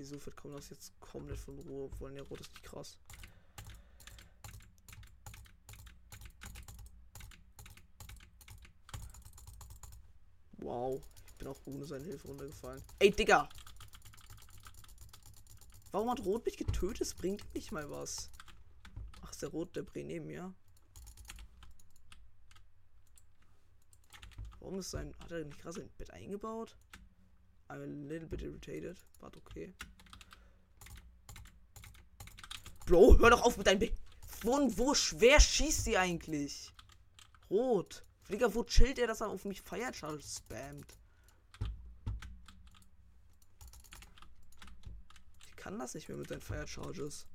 Sehe 0.05 0.19
so 0.19 0.19
viel 0.19 0.33
kommt 0.33 0.57
das 0.57 0.71
jetzt 0.71 0.99
komplett 0.99 1.39
von 1.39 1.57
Ruhe, 1.61 1.85
obwohl 1.85 2.13
der 2.13 2.25
Rot 2.25 2.41
ist 2.41 2.51
nicht 2.51 2.65
krass. 2.65 2.99
Wow, 10.59 11.01
ich 11.27 11.35
bin 11.35 11.47
auch 11.47 11.61
ohne 11.67 11.85
seine 11.85 12.05
Hilfe 12.05 12.27
runtergefallen. 12.27 12.83
Ey, 12.99 13.13
Digga! 13.13 13.49
Warum 15.93 16.11
hat 16.11 16.25
Rot 16.25 16.47
mich 16.47 16.57
getötet? 16.57 17.03
Das 17.03 17.15
bringt 17.15 17.55
nicht 17.55 17.71
mal 17.71 17.89
was. 17.89 18.29
Ach, 19.21 19.31
ist 19.31 19.43
der 19.43 19.51
Rot, 19.51 19.77
der 19.77 19.83
Bre 19.83 20.03
neben 20.03 20.27
mir. 20.27 20.53
Warum 24.59 24.81
ist 24.81 24.91
sein. 24.91 25.15
Hat 25.21 25.31
er 25.31 25.45
nicht 25.45 25.61
gerade 25.61 25.75
sein 25.75 25.91
Bett 25.99 26.11
eingebaut? 26.11 26.77
I'm 27.73 27.83
a 27.83 27.87
little 27.87 28.29
bit 28.29 28.43
irritated, 28.43 28.99
but 29.19 29.35
okay. 29.39 29.73
Bro, 32.85 33.19
hör 33.19 33.31
doch 33.31 33.43
auf 33.43 33.57
mit 33.57 33.67
deinem 33.67 33.79
Bett. 33.79 33.95
Wo, 34.43 34.59
wo 34.77 34.95
schwer 34.95 35.41
schießt 35.41 35.85
sie 35.85 35.97
eigentlich? 35.97 36.71
Rot. 37.49 38.05
Flieger, 38.25 38.55
wo 38.55 38.65
chillt 38.65 38.99
er, 38.99 39.07
dass 39.07 39.23
er 39.23 39.29
auf 39.29 39.47
mich 39.47 39.63
Feiercharge 39.63 40.23
spammt? 40.23 40.99
Ich 45.47 45.57
kann 45.57 45.79
das 45.79 45.95
nicht 45.95 46.09
mehr 46.09 46.19
mit 46.19 46.29
seinen 46.29 46.43
Feiercharges. 46.43 47.27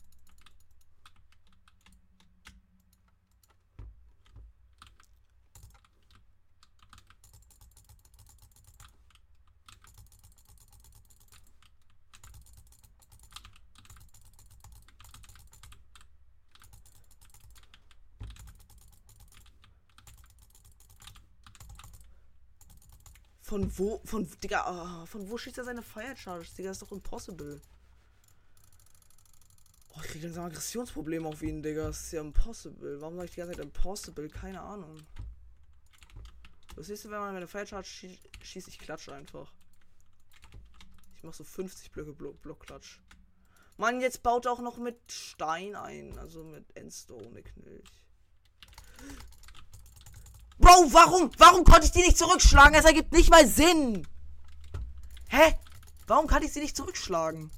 Von 23.47 23.77
wo? 23.77 24.01
Von, 24.03 24.29
Digga, 24.43 24.65
oh, 24.67 25.05
von 25.05 25.29
wo 25.29 25.37
schießt 25.37 25.57
er 25.57 25.63
seine 25.63 25.81
Fire 25.81 26.17
Charges? 26.17 26.53
Digga, 26.53 26.71
ist 26.71 26.81
doch 26.81 26.91
impossible. 26.91 27.61
Oh, 29.91 30.01
ich 30.03 30.07
krieg 30.09 30.21
langsam 30.21 30.43
Aggressionsprobleme 30.43 31.25
auf 31.25 31.41
ihn, 31.41 31.63
Digga. 31.63 31.85
Das 31.85 32.01
ist 32.01 32.11
ja 32.11 32.19
impossible. 32.19 32.99
Warum 32.99 33.15
sag 33.15 33.23
ich 33.23 33.31
die 33.31 33.37
ganze 33.37 33.55
Zeit 33.55 33.63
impossible? 33.63 34.27
Keine 34.27 34.59
Ahnung. 34.59 34.97
Siehst 36.75 37.05
du, 37.05 37.09
wenn 37.09 37.21
man 37.21 37.33
meine 37.33 37.47
Fire 37.47 37.65
Charge 37.65 37.87
schie 37.87 38.19
schießt? 38.43 38.67
Ich 38.67 38.79
klatsche 38.79 39.15
einfach. 39.15 39.49
Ich 41.15 41.23
mach 41.23 41.33
so 41.33 41.45
50 41.45 41.89
Blöcke 41.91 42.11
Block, 42.11 42.41
Blockklatsch. 42.41 42.99
Mann, 43.77 44.01
jetzt 44.01 44.23
baut 44.23 44.45
er 44.45 44.51
auch 44.51 44.61
noch 44.61 44.75
mit 44.75 44.99
Stein 45.09 45.73
ein. 45.73 46.19
Also 46.19 46.43
mit 46.43 46.65
Endstone, 46.75 47.43
Knilch. 47.43 48.03
Warum? 50.91 51.31
Warum 51.37 51.63
konnte 51.63 51.85
ich 51.85 51.91
die 51.91 52.01
nicht 52.01 52.17
zurückschlagen? 52.17 52.75
Es 52.75 52.85
ergibt 52.85 53.11
nicht 53.11 53.29
mal 53.29 53.47
Sinn. 53.47 54.07
Hä? 55.29 55.57
Warum 56.07 56.27
kann 56.27 56.43
ich 56.43 56.53
sie 56.53 56.61
nicht 56.61 56.75
zurückschlagen? 56.75 57.51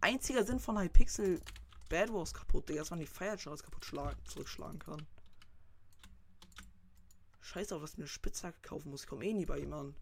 Einziger 0.00 0.44
Sinn 0.44 0.60
von 0.60 0.78
Hypixel 0.78 1.40
Bad 1.88 2.12
Wars 2.12 2.34
kaputt, 2.34 2.70
dass 2.70 2.90
man 2.90 3.00
die 3.00 3.06
Fire 3.06 3.36
Charles 3.36 3.62
kaputt 3.62 3.84
zurückschlagen 4.26 4.78
kann. 4.78 5.06
Scheiße 7.40 7.74
auf, 7.74 7.82
dass 7.82 7.92
ich 7.92 7.98
eine 7.98 8.08
Spitzhacke 8.08 8.60
kaufen 8.62 8.90
muss. 8.90 9.02
Ich 9.02 9.06
komme 9.06 9.24
eh 9.24 9.32
nie 9.32 9.46
bei 9.46 9.58
ihm 9.58 9.72
an. 9.72 9.94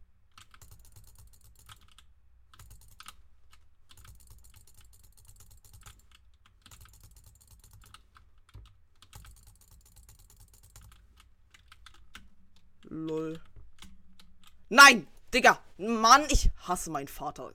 Lol. 12.84 13.40
Nein! 14.68 15.06
Digga! 15.32 15.58
Mann, 15.78 16.26
ich 16.28 16.50
hasse 16.58 16.90
meinen 16.90 17.08
Vater. 17.08 17.54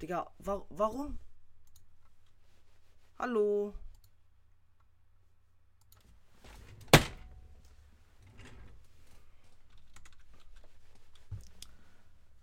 Digga, 0.00 0.32
wa 0.38 0.64
warum? 0.70 1.18
Hallo? 3.18 3.74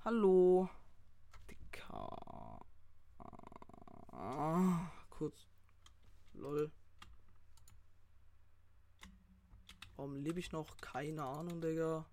Hallo? 0.05 0.69
Digga. 1.49 2.59
Ah, 4.11 4.91
kurz. 5.09 5.47
Lol. 6.33 6.71
Warum 9.95 10.15
lebe 10.15 10.39
ich 10.39 10.51
noch? 10.51 10.77
Keine 10.77 11.23
Ahnung, 11.23 11.59
Digga. 11.59 12.05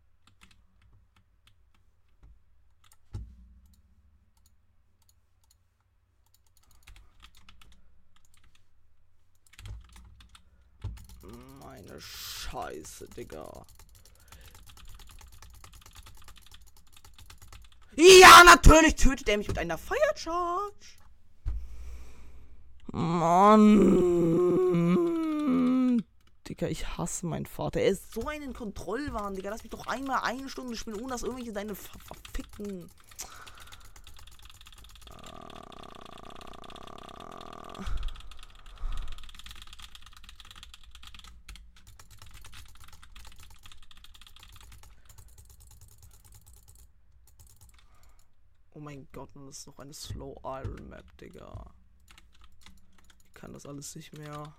Eine 11.78 12.00
Scheiße, 12.00 13.08
Digga. 13.16 13.64
Ja, 17.96 18.44
natürlich 18.44 18.94
tötet 18.96 19.28
er 19.28 19.38
mich 19.38 19.48
mit 19.48 19.58
einer 19.58 19.78
Fire 19.78 19.98
Charge. 20.14 20.98
Mann. 22.92 23.98
Digga, 26.48 26.68
ich 26.68 26.96
hasse 26.96 27.26
meinen 27.26 27.46
Vater. 27.46 27.80
Er 27.80 27.88
ist 27.88 28.12
so 28.12 28.26
ein 28.26 28.52
Kontrollwahn, 28.52 29.34
Digga. 29.34 29.50
Lass 29.50 29.62
mich 29.62 29.70
doch 29.70 29.86
einmal 29.86 30.20
eine 30.22 30.48
Stunde 30.48 30.76
spielen, 30.76 31.00
ohne 31.00 31.08
dass 31.08 31.22
irgendwelche 31.22 31.52
seine 31.52 31.74
ver 31.74 31.98
verfickten. 31.98 32.88
Oh 48.78 48.80
mein 48.80 49.07
Gott, 49.18 49.34
und 49.34 49.48
das 49.48 49.58
ist 49.58 49.66
noch 49.66 49.80
eine 49.80 49.92
Slow 49.92 50.38
Iron 50.44 50.88
Map, 50.90 51.04
Digga. 51.18 51.74
Ich 53.26 53.34
kann 53.34 53.52
das 53.52 53.66
alles 53.66 53.96
nicht 53.96 54.16
mehr. 54.16 54.54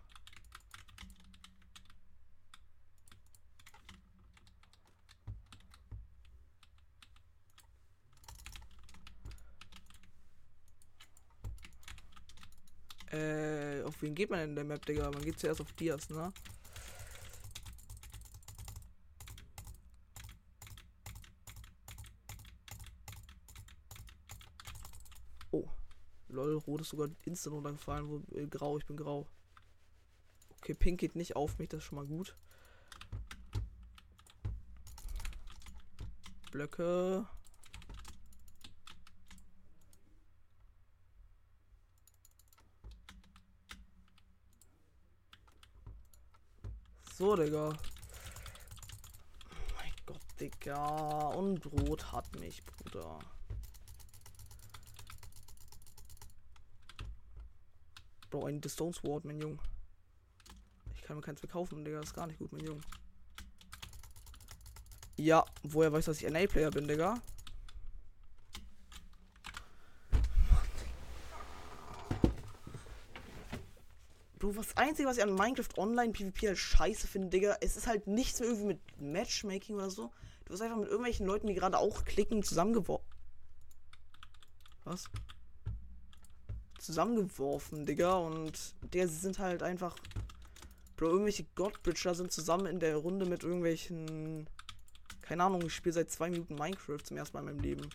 Äh, 13.11 13.81
auf 13.83 14.01
wen 14.01 14.13
geht 14.13 14.29
man 14.29 14.39
denn 14.39 14.49
in 14.49 14.55
der 14.55 14.65
Map, 14.65 14.85
Digga? 14.85 15.09
Man 15.09 15.23
geht 15.23 15.39
zuerst 15.39 15.61
auf 15.61 15.71
Dias, 15.71 16.09
ne? 16.09 16.33
Oh. 25.51 25.65
Ist 26.79 26.89
sogar 26.89 27.09
instant 27.25 27.55
runtergefallen. 27.55 28.09
Wo, 28.09 28.37
äh, 28.37 28.47
grau, 28.47 28.77
ich 28.77 28.85
bin 28.85 28.95
grau. 28.95 29.27
Okay, 30.57 30.73
pink 30.73 30.99
geht 30.99 31.15
nicht 31.15 31.35
auf 31.35 31.57
mich, 31.57 31.69
das 31.69 31.79
ist 31.79 31.85
schon 31.85 31.97
mal 31.97 32.05
gut. 32.05 32.35
Blöcke. 36.51 37.27
So, 47.17 47.35
Digga. 47.35 47.69
Oh 47.69 47.73
mein 49.75 49.91
Gott, 50.05 50.21
Digga. 50.39 51.27
Und 51.35 51.65
Rot 51.65 52.13
hat 52.13 52.39
mich, 52.39 52.63
Bruder. 52.63 53.19
Bro, 58.29 58.45
ein 58.45 58.61
The 58.61 58.69
Stone 58.69 58.93
Sword, 58.93 59.25
mein 59.25 59.39
Junge. 59.39 59.57
Ich 60.95 61.01
kann 61.01 61.15
mir 61.15 61.21
keins 61.21 61.39
verkaufen, 61.39 61.83
Digga. 61.83 61.99
Das 61.99 62.09
ist 62.09 62.15
gar 62.15 62.27
nicht 62.27 62.39
gut, 62.39 62.51
mein 62.51 62.63
Junge. 62.63 62.81
Ja, 65.17 65.43
woher 65.63 65.91
weiß, 65.91 66.05
dass 66.05 66.21
ich 66.21 66.29
NA-Player 66.29 66.71
bin, 66.71 66.87
Digga? 66.87 67.15
Bro, 74.37 74.55
was 74.55 74.77
Einzige, 74.77 75.09
was 75.09 75.17
ich 75.17 75.23
an 75.23 75.33
Minecraft 75.33 75.77
Online 75.77 76.13
PvP 76.13 76.47
halt 76.47 76.57
scheiße 76.57 77.07
finde, 77.07 77.29
Digga, 77.29 77.57
es 77.59 77.75
ist 77.75 77.87
halt 77.87 78.07
nichts 78.07 78.39
mehr 78.39 78.47
irgendwie 78.47 78.67
mit 78.67 79.01
Matchmaking 79.01 79.75
oder 79.75 79.89
so. 79.89 80.11
Du 80.45 80.53
wirst 80.53 80.61
einfach 80.61 80.77
mit 80.77 80.87
irgendwelchen 80.87 81.25
Leuten, 81.25 81.47
die 81.47 81.55
gerade 81.55 81.77
auch 81.77 82.05
klicken, 82.05 82.41
zusammengeworfen. 82.41 83.05
Was? 84.85 85.09
Zusammengeworfen, 86.89 87.85
Digga. 87.85 88.15
Und 88.15 88.73
der 88.93 89.07
sind 89.07 89.37
halt 89.37 89.61
einfach. 89.61 89.95
Bro, 90.97 91.09
irgendwelche 91.09 91.45
Godbridger 91.53 92.15
sind 92.15 92.31
zusammen 92.31 92.65
in 92.65 92.79
der 92.79 92.95
Runde 92.95 93.27
mit 93.27 93.43
irgendwelchen. 93.43 94.47
Keine 95.21 95.43
Ahnung, 95.43 95.61
ich 95.61 95.75
spiele 95.75 95.93
seit 95.93 96.09
zwei 96.09 96.31
Minuten 96.31 96.55
Minecraft 96.55 96.97
zum 97.03 97.17
ersten 97.17 97.37
Mal 97.37 97.41
in 97.41 97.45
meinem 97.45 97.59
Leben. 97.59 97.87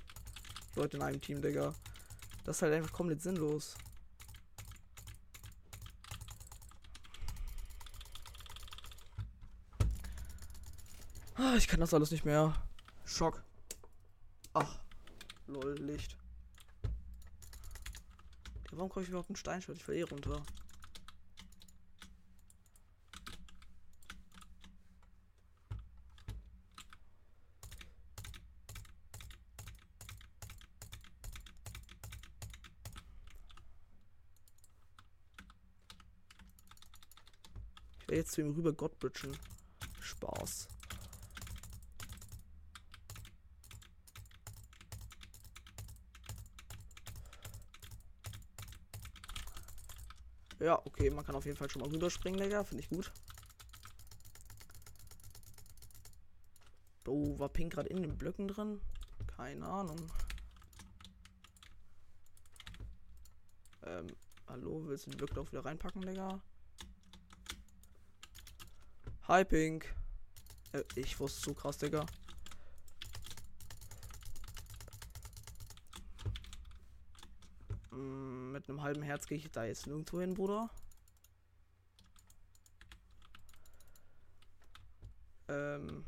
Leute 0.76 0.97
in 0.97 1.03
einem 1.03 1.20
Team, 1.20 1.42
Digga. 1.42 1.74
Das 2.45 2.59
ist 2.59 2.62
halt 2.62 2.72
einfach 2.72 2.92
komplett 2.92 3.20
sinnlos. 3.20 3.74
Ah, 11.34 11.57
ich 11.57 11.66
kann 11.66 11.80
das 11.80 11.92
alles 11.92 12.12
nicht 12.12 12.24
mehr. 12.24 12.55
Schock. 13.05 13.42
Ach. 14.53 14.78
Lol, 15.49 15.74
Licht. 15.80 16.16
Warum 18.77 18.89
komme 18.89 19.05
ich 19.05 19.09
überhaupt 19.09 19.31
ein 19.31 19.37
Steinschwert? 19.37 19.79
Ich 19.79 19.87
will 19.87 19.97
eh 19.97 20.03
runter. 20.03 20.43
Ich 38.01 38.09
werde 38.09 38.16
jetzt 38.16 38.33
zu 38.33 38.41
ihm 38.41 38.55
rüber 38.55 38.72
Godbridgen. 38.72 39.37
Spaß. 40.01 40.74
Ja, 50.65 50.81
okay, 50.87 51.11
man 51.11 51.27
kann 51.27 51.37
auf 51.37 51.45
jeden 51.45 51.59
Fall 51.59 51.69
schon 51.69 51.83
mal 51.83 51.91
rüberspringen, 51.91 52.41
Digga. 52.41 52.65
Finde 52.65 52.83
ich 52.83 52.89
gut. 52.89 53.12
Oh, 57.07 57.39
war 57.39 57.51
Pink 57.51 57.75
gerade 57.75 57.91
in 57.91 58.01
den 58.01 58.17
Blöcken 58.17 58.49
drin? 58.49 58.81
Keine 59.27 59.67
Ahnung. 59.67 60.11
Ähm, 63.83 64.07
hallo, 64.49 64.83
willst 64.87 65.05
du 65.07 65.11
die 65.11 65.19
Blöcke 65.19 65.39
auch 65.39 65.53
wieder 65.53 65.67
reinpacken, 65.67 66.01
Digga? 66.01 66.41
Hi, 69.29 69.45
Pink. 69.45 69.95
Äh, 70.73 70.83
ich 70.95 71.21
wusste 71.21 71.43
so 71.43 71.53
krass, 71.53 71.77
Digga. 71.77 72.07
Mm, 77.91 78.53
mit 78.53 78.67
einem 78.67 78.83
halben 78.95 79.03
Herz 79.03 79.26
gehe 79.26 79.38
ich 79.38 79.51
da 79.51 79.64
jetzt 79.64 79.86
nirgendwo 79.86 80.20
hin, 80.20 80.34
Bruder. 80.34 80.70
Ähm, 85.49 86.05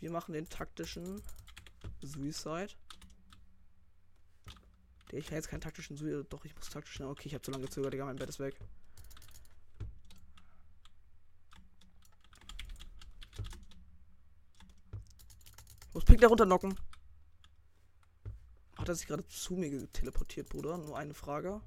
wir 0.00 0.10
machen 0.10 0.32
den 0.32 0.48
taktischen 0.48 1.22
Suicide. 2.02 2.70
Ich 5.12 5.30
jetzt 5.30 5.48
keinen 5.48 5.60
taktischen 5.60 5.96
Suicide. 5.96 6.24
Doch, 6.24 6.44
ich 6.44 6.54
muss 6.54 6.68
taktischen. 6.68 7.06
Okay, 7.06 7.28
ich 7.28 7.34
habe 7.34 7.42
zu 7.42 7.50
lange 7.50 7.64
gezögert, 7.64 7.92
Digga. 7.92 8.04
Mein 8.04 8.16
Bett 8.16 8.28
ist 8.28 8.40
weg. 8.40 8.58
Muss 15.94 16.04
Pink 16.04 16.20
da 16.20 16.26
runternocken. 16.26 16.76
Hat 18.88 18.92
er 18.92 18.96
sich 18.96 19.06
gerade 19.06 19.28
zu 19.28 19.52
mir 19.52 19.92
teleportiert, 19.92 20.48
Bruder? 20.48 20.78
Nur 20.78 20.96
eine 20.96 21.12
Frage. 21.12 21.60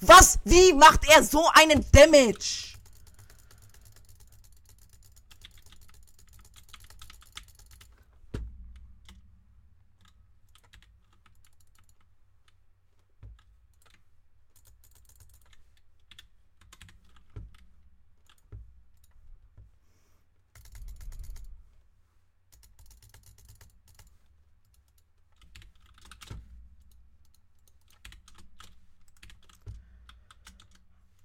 Was? 0.00 0.40
Wie 0.42 0.72
macht 0.72 1.08
er 1.08 1.22
so 1.22 1.46
einen 1.54 1.86
Damage? 1.92 2.71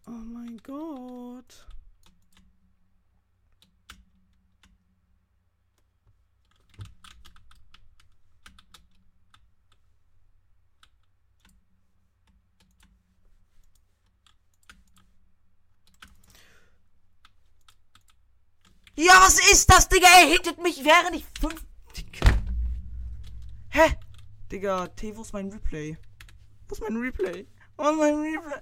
Oh 0.07 0.11
mein 0.11 0.57
Gott. 0.63 1.67
Ja, 18.95 19.13
was 19.21 19.39
ist 19.51 19.69
das, 19.69 19.89
Digga? 19.89 20.07
Er 20.07 20.27
hittet 20.27 20.57
mich, 20.63 20.83
während 20.85 21.17
ich 21.17 21.25
fünf. 21.39 21.63
Digga. 21.95 22.31
Hä? 23.69 23.95
Digga, 24.51 24.87
T, 24.87 25.15
wo 25.17 25.21
ist 25.21 25.33
mein 25.33 25.51
Replay? 25.51 25.97
Wo 26.67 26.73
ist 26.75 26.81
mein 26.81 26.95
Replay? 26.95 27.45
Wo 27.75 27.89
ist 27.89 27.97
mein 27.97 28.15
Replay? 28.15 28.61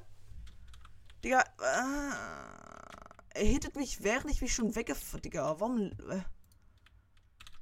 Digga, 1.26 1.41
äh, 1.41 3.39
er 3.39 3.45
hittet 3.45 3.76
mich, 3.76 4.03
während 4.03 4.30
ich 4.30 4.41
mich 4.41 4.53
schon 4.53 4.76
weggefahren. 4.76 5.23
Digga, 5.23 5.59
warum. 5.59 5.91
Äh, 6.07 6.21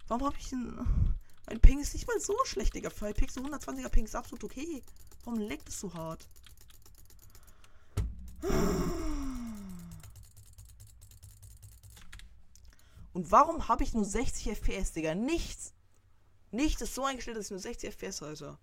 warum 0.10 0.28
hab 0.28 0.38
ich 0.38 0.50
denn. 0.50 0.76
Mein 1.48 1.62
Ping 1.62 1.80
ist 1.80 1.94
nicht 1.94 2.06
mal 2.06 2.20
so 2.20 2.36
schlecht, 2.44 2.76
Digga. 2.76 2.90
Für 2.90 3.14
Ping 3.14 3.30
120er 3.30 3.88
Ping 3.88 4.04
ist 4.04 4.16
absolut 4.16 4.44
okay. 4.44 4.84
Warum 5.24 5.40
leckt 5.40 5.70
es 5.70 5.80
so 5.80 5.94
hart? 5.94 6.28
Und 13.14 13.32
warum 13.32 13.70
habe 13.70 13.84
ich 13.84 13.94
nur 13.94 14.04
60 14.04 14.58
FPS, 14.58 14.92
Digga? 14.92 15.16
Nichts. 15.16 15.74
Nichts 16.52 16.82
ist 16.82 16.96
so 16.96 17.06
eingestellt, 17.06 17.38
dass 17.38 17.46
ich 17.46 17.52
nur 17.52 17.60
60 17.60 17.92
FPS 17.94 18.22
halte. 18.22 18.58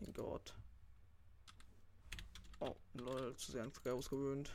Mein 0.00 0.12
Gott. 0.14 0.54
Oh, 2.60 2.76
lol, 2.94 3.29
zu 3.40 3.52
sehr 3.52 3.62
an 3.62 3.72
Sky 3.72 3.90
ausgewöhnt. 3.90 4.54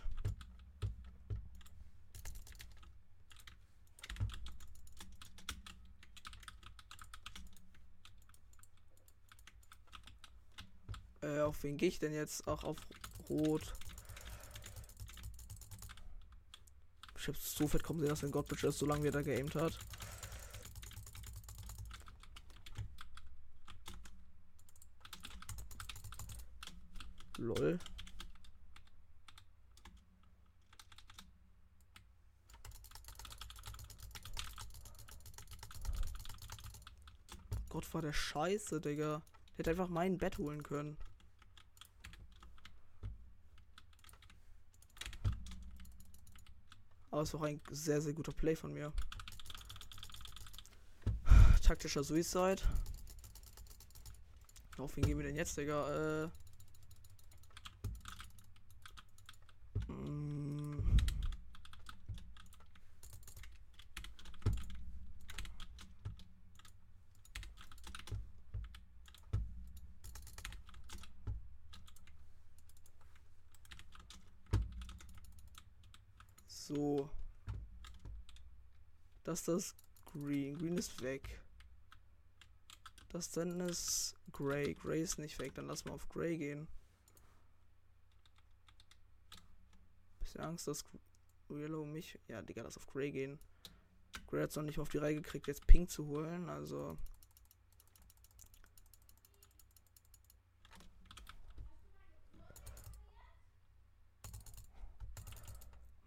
Äh, 11.22 11.42
auf 11.42 11.64
wen 11.64 11.78
gehe 11.78 11.90
ich 11.90 12.00
denn 12.00 12.14
jetzt? 12.14 12.48
Auch 12.48 12.64
auf 12.64 12.78
Rot. 13.30 13.74
Ich 17.18 17.28
hab 17.28 17.38
so 17.38 17.68
fett 17.68 17.82
kommen 17.82 18.00
sehen, 18.00 18.10
dass 18.10 18.24
ein 18.24 18.30
Godbridge 18.30 18.72
so 18.72 18.86
lange 18.86 19.04
wieder 19.04 19.24
geaimt 19.24 19.56
hat. 19.56 19.80
Lol. 27.38 27.80
Gott, 37.76 37.85
war 37.96 38.02
der 38.02 38.14
scheiße, 38.14 38.82
Digga. 38.82 39.22
Der 39.52 39.58
hätte 39.60 39.72
einfach 39.72 39.88
mein 39.88 40.18
Bett 40.18 40.38
holen 40.38 40.62
können. 40.62 40.98
Aber 47.10 47.22
es 47.22 47.34
war 47.34 47.40
auch 47.40 47.46
ein 47.46 47.62
sehr, 47.72 48.02
sehr 48.02 48.14
guter 48.14 48.34
Play 48.34 48.56
von 48.56 48.74
mir. 48.74 48.92
Taktischer 51.64 52.04
Suicide. 52.04 52.62
Auf 54.78 54.98
wen 54.98 55.06
gehen 55.06 55.18
wir 55.18 55.26
denn 55.26 55.38
jetzt, 55.38 55.58
Digga? 55.58 56.26
Äh. 56.26 56.30
mm. 59.92 60.56
So. 76.68 77.10
Das 79.36 79.50
ist 79.50 79.76
Green. 80.06 80.58
Green 80.58 80.78
ist 80.78 81.02
weg. 81.02 81.42
Das 83.10 83.30
dann 83.32 83.60
ist 83.60 84.16
Gray. 84.32 84.74
Gray 84.76 85.02
ist 85.02 85.20
nicht 85.20 85.38
weg. 85.40 85.54
Dann 85.56 85.68
lass 85.68 85.84
mal 85.84 85.92
auf 85.92 86.08
Gray 86.08 86.38
gehen. 86.38 86.70
Bisschen 90.20 90.40
Angst, 90.40 90.70
dass 90.70 90.86
Yellow 91.50 91.84
mich. 91.86 92.18
Ja, 92.30 92.42
Digga, 92.42 92.62
lass 92.64 92.78
auf 92.78 92.88
Gray 92.88 93.12
gehen. 93.12 93.38
Gray 94.28 94.42
hat 94.42 94.52
es 94.52 94.56
noch 94.56 94.64
nicht 94.64 94.80
auf 94.80 94.88
die 94.88 95.00
Reihe 95.00 95.16
gekriegt, 95.16 95.48
jetzt 95.48 95.68
Pink 95.68 95.90
zu 95.90 96.08
holen. 96.08 96.50
Also. 96.50 96.98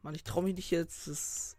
Mann, 0.00 0.14
ich 0.14 0.24
traue 0.24 0.44
mich 0.44 0.56
nicht 0.56 0.70
jetzt. 0.70 1.08
Das 1.08 1.57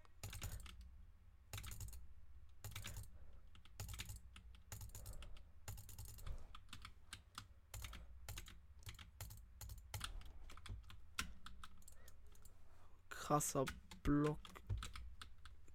krasser 13.30 13.64
Block. 14.02 14.40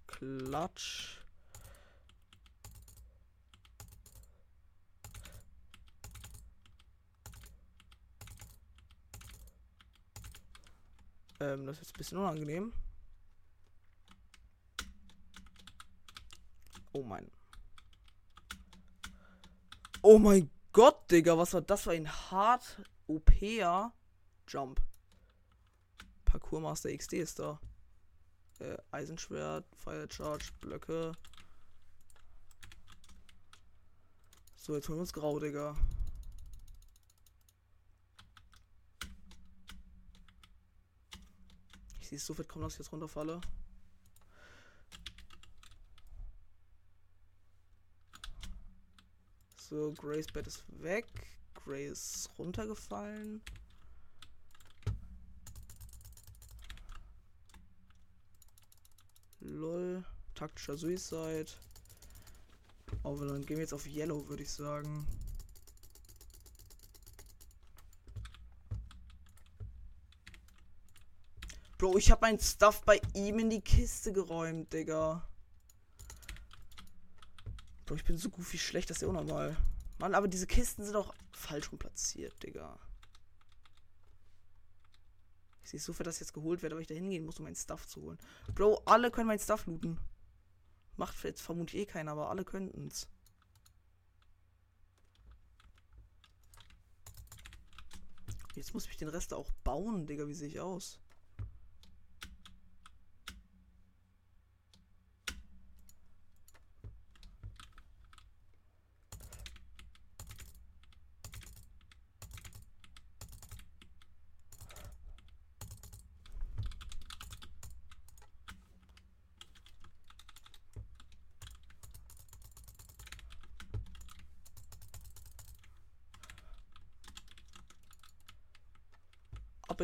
Klatsch. 0.07 1.21
Ähm, 11.39 11.65
das 11.65 11.77
ist 11.77 11.83
jetzt 11.83 11.93
ein 11.93 11.97
bisschen 11.97 12.17
unangenehm. 12.17 12.73
Oh 16.91 17.03
mein. 17.03 17.31
Oh 20.01 20.19
mein 20.19 20.49
Gott, 20.73 21.09
Digga, 21.09 21.37
was 21.37 21.53
war 21.53 21.61
das 21.61 21.83
für 21.83 21.91
ein 21.91 22.11
hart 22.11 22.81
OPer 23.07 23.93
Jump? 26.45 26.55
Parkourmaster 26.55 26.95
XD 26.95 27.13
ist 27.13 27.39
da. 27.39 27.59
Äh, 28.59 28.77
Eisenschwert, 28.91 29.65
Fire 29.75 30.07
Charge, 30.09 30.51
Blöcke. 30.61 31.11
So, 34.55 34.75
jetzt 34.75 34.87
holen 34.87 34.97
wir 34.97 35.01
uns 35.01 35.13
grau, 35.13 35.39
Digga. 35.39 35.75
Ich 41.99 42.09
sehe 42.09 42.17
es 42.17 42.25
so 42.25 42.33
fett 42.33 42.47
kommen, 42.47 42.63
dass 42.63 42.73
ich 42.73 42.79
jetzt 42.79 42.91
runterfalle. 42.91 43.41
So, 49.57 49.91
Grace 49.93 50.27
Bett 50.27 50.47
ist 50.47 50.63
weg. 50.81 51.07
Ist 51.65 52.29
runtergefallen. 52.37 53.41
Lol. 59.47 60.03
Taktischer 60.35 60.77
Suicide. 60.77 61.47
Aber 63.03 63.25
dann 63.25 63.45
gehen 63.45 63.57
wir 63.57 63.63
jetzt 63.63 63.73
auf 63.73 63.87
Yellow, 63.87 64.27
würde 64.27 64.43
ich 64.43 64.51
sagen. 64.51 65.07
Bro, 71.77 71.97
ich 71.97 72.09
habe 72.09 72.21
mein 72.21 72.39
Stuff 72.39 72.83
bei 72.83 73.01
ihm 73.13 73.39
in 73.39 73.49
die 73.49 73.61
Kiste 73.61 74.13
geräumt, 74.13 74.71
Digga. 74.71 75.27
Bro, 77.85 77.95
ich 77.95 78.05
bin 78.05 78.17
so 78.17 78.29
goofy 78.29 78.57
schlecht, 78.57 78.89
das 78.89 78.97
ist 78.97 79.01
ja 79.01 79.07
unnormal. 79.09 79.57
Mann, 79.99 80.15
aber 80.15 80.27
diese 80.27 80.47
Kisten 80.47 80.83
sind 80.83 80.95
auch 80.95 81.13
falsch 81.31 81.71
rum 81.71 81.77
platziert, 81.77 82.41
Digga. 82.43 82.79
Ich 85.63 85.71
sehe 85.71 85.79
so 85.79 85.93
fett, 85.93 86.07
dass 86.07 86.19
jetzt 86.19 86.33
geholt 86.33 86.61
werde, 86.61 86.75
aber 86.75 86.81
ich 86.81 86.87
da 86.87 86.93
hingehen 86.93 87.25
muss, 87.25 87.39
um 87.39 87.45
mein 87.45 87.55
Stuff 87.55 87.87
zu 87.87 88.01
holen. 88.01 88.19
Bro, 88.53 88.81
alle 88.85 89.11
können 89.11 89.27
mein 89.27 89.39
Stuff 89.39 89.65
looten. 89.65 89.99
Macht 90.97 91.23
jetzt 91.23 91.41
vermutlich 91.41 91.81
eh 91.81 91.85
keiner, 91.85 92.11
aber 92.11 92.29
alle 92.29 92.45
könnten's. 92.45 93.07
Jetzt 98.55 98.73
muss 98.73 98.87
ich 98.87 98.97
den 98.97 99.09
Rest 99.09 99.33
auch 99.33 99.51
bauen, 99.63 100.07
Digga. 100.07 100.27
Wie 100.27 100.33
sehe 100.33 100.47
ich 100.47 100.59
aus? 100.59 100.99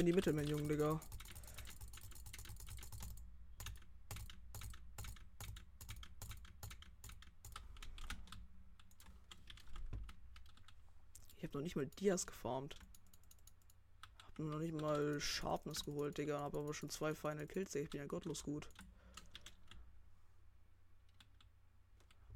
In 0.01 0.07
die 0.07 0.13
Mitte, 0.13 0.33
mein 0.33 0.47
Junge, 0.47 0.67
Digga. 0.67 0.99
Ich 11.37 11.43
habe 11.43 11.57
noch 11.57 11.63
nicht 11.63 11.75
mal 11.75 11.85
Dias 11.85 12.25
gefarmt. 12.25 12.75
Hab 14.23 14.39
noch 14.39 14.57
nicht 14.57 14.73
mal 14.73 15.19
Sharpness 15.21 15.85
geholt, 15.85 16.17
Digga. 16.17 16.39
Hab 16.39 16.55
aber 16.55 16.73
schon 16.73 16.89
zwei 16.89 17.13
Final 17.13 17.45
Kills. 17.45 17.75
Ich 17.75 17.91
bin 17.91 17.99
ja 17.99 18.07
gottlos 18.07 18.41
gut. 18.41 18.67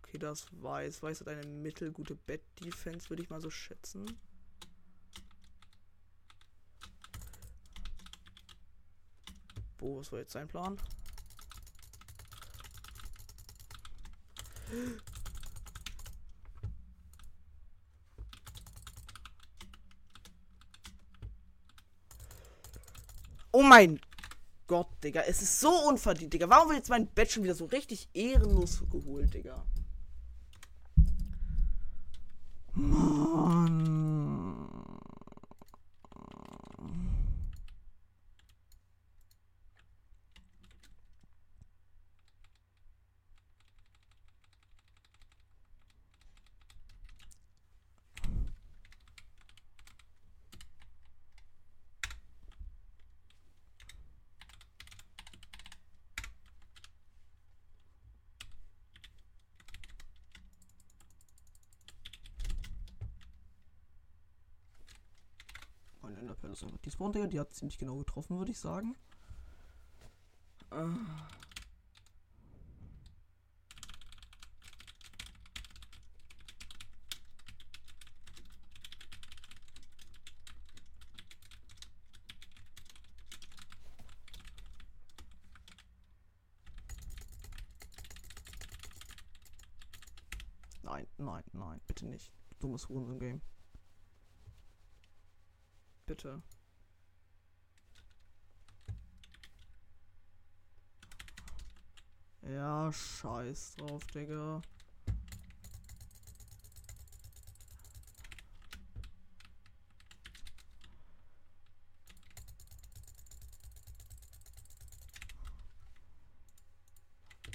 Okay, 0.04 0.20
das 0.20 0.46
Weiß. 0.62 1.02
Weiß 1.02 1.22
hat 1.22 1.30
eine 1.30 1.48
mittelgute 1.48 2.14
Bett-Defense, 2.14 3.10
würde 3.10 3.24
ich 3.24 3.32
mal 3.32 3.42
so 3.42 3.50
schätzen. 3.50 4.06
Bo, 9.86 9.98
was 9.98 10.12
war 10.12 10.18
jetzt 10.18 10.32
sein 10.32 10.48
Plan? 10.48 10.80
Oh 23.52 23.62
mein 23.62 24.00
Gott, 24.66 24.88
Digga. 25.04 25.22
Es 25.22 25.44
ist 25.44 25.60
so 25.60 25.70
unverdient, 25.88 26.34
Digga. 26.34 26.50
Warum 26.50 26.70
wird 26.70 26.80
jetzt 26.80 26.90
mein 26.90 27.06
Bett 27.06 27.32
schon 27.32 27.44
wieder 27.44 27.54
so 27.54 27.66
richtig 27.66 28.10
ehrenlos 28.16 28.82
geholt, 28.90 29.32
Digga? 29.36 29.64
Mann. 32.74 33.15
Enderperle 66.18 66.54
ist 66.54 66.64
einfach 66.64 66.78
despawn, 66.80 67.12
Digga. 67.14 67.28
Die 67.28 67.40
hat 67.40 67.54
ziemlich 67.54 67.78
genau 67.78 67.98
getroffen, 67.98 68.38
würde 68.38 68.52
ich 68.52 68.60
sagen. 68.60 68.96
Äh. 70.72 70.86
Nein, 90.84 91.08
nein, 91.18 91.44
nein, 91.54 91.82
bitte 91.88 92.06
nicht. 92.06 92.32
Dummes 92.60 92.88
Hurensohn-Game. 92.88 93.42
Bitte. 96.16 96.42
Ja, 102.44 102.90
scheiß 102.90 103.76
drauf, 103.76 104.02
Digga. 104.14 104.62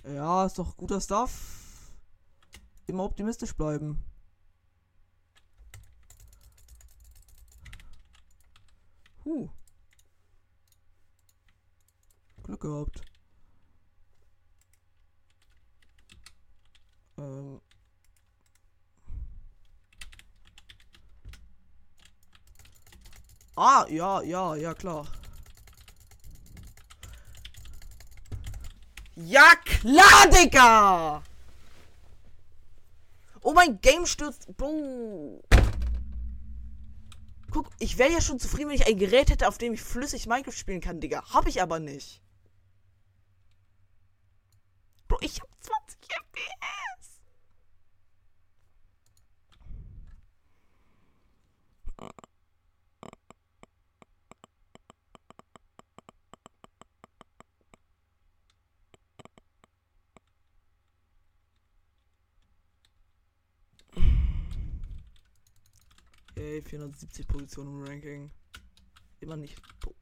Ja, 0.05 0.45
ist 0.45 0.59
doch 0.59 0.77
guter 0.77 1.01
Stuff. 1.01 1.95
Immer 2.87 3.05
optimistisch 3.05 3.57
bleiben. 3.57 4.05
Huh. 9.31 9.49
Glück 12.43 12.61
gehabt. 12.61 13.01
Ähm. 17.19 17.61
Ah, 23.63 23.85
ja, 23.91 24.23
ja, 24.23 24.57
ja, 24.57 24.73
klar. 24.73 25.07
Ja, 29.17 29.55
klar, 29.67 30.29
Digga! 30.33 31.23
Oh, 33.43 33.53
mein 33.53 33.79
Game 33.83 34.07
stürzt. 34.07 34.47
Boah. 34.57 35.43
Guck, 37.51 37.69
ich 37.79 37.99
wäre 37.99 38.11
ja 38.11 38.23
schon 38.23 38.39
zufrieden, 38.41 38.71
wenn 38.71 38.77
ich 38.77 38.87
ein 38.87 38.97
Gerät 38.97 39.29
hätte, 39.29 39.47
auf 39.47 39.59
dem 39.59 39.75
ich 39.75 39.83
flüssig 39.83 40.27
Minecraft 40.27 40.53
spielen 40.53 40.81
kann, 40.81 41.01
Digga. 41.01 41.23
Hab 41.31 41.47
ich 41.47 41.61
aber 41.61 41.81
nicht. 41.81 42.23
Bro, 45.07 45.19
ich 45.21 45.39
hab 45.39 45.49
20 45.61 45.99
FPS. 46.01 47.01
Ey, 66.41 66.60
470 66.71 67.27
Positionen 67.27 67.75
im 67.75 67.85
Ranking. 67.85 68.31
Immer 69.19 69.37
nicht. 69.37 69.61
Bo 69.81 69.93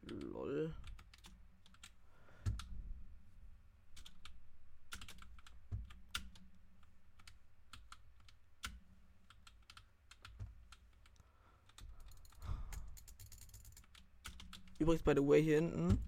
Lol. 0.00 0.74
Übrigens, 14.78 15.04
by 15.04 15.12
the 15.14 15.20
way, 15.20 15.42
hier 15.42 15.56
hinten, 15.56 16.02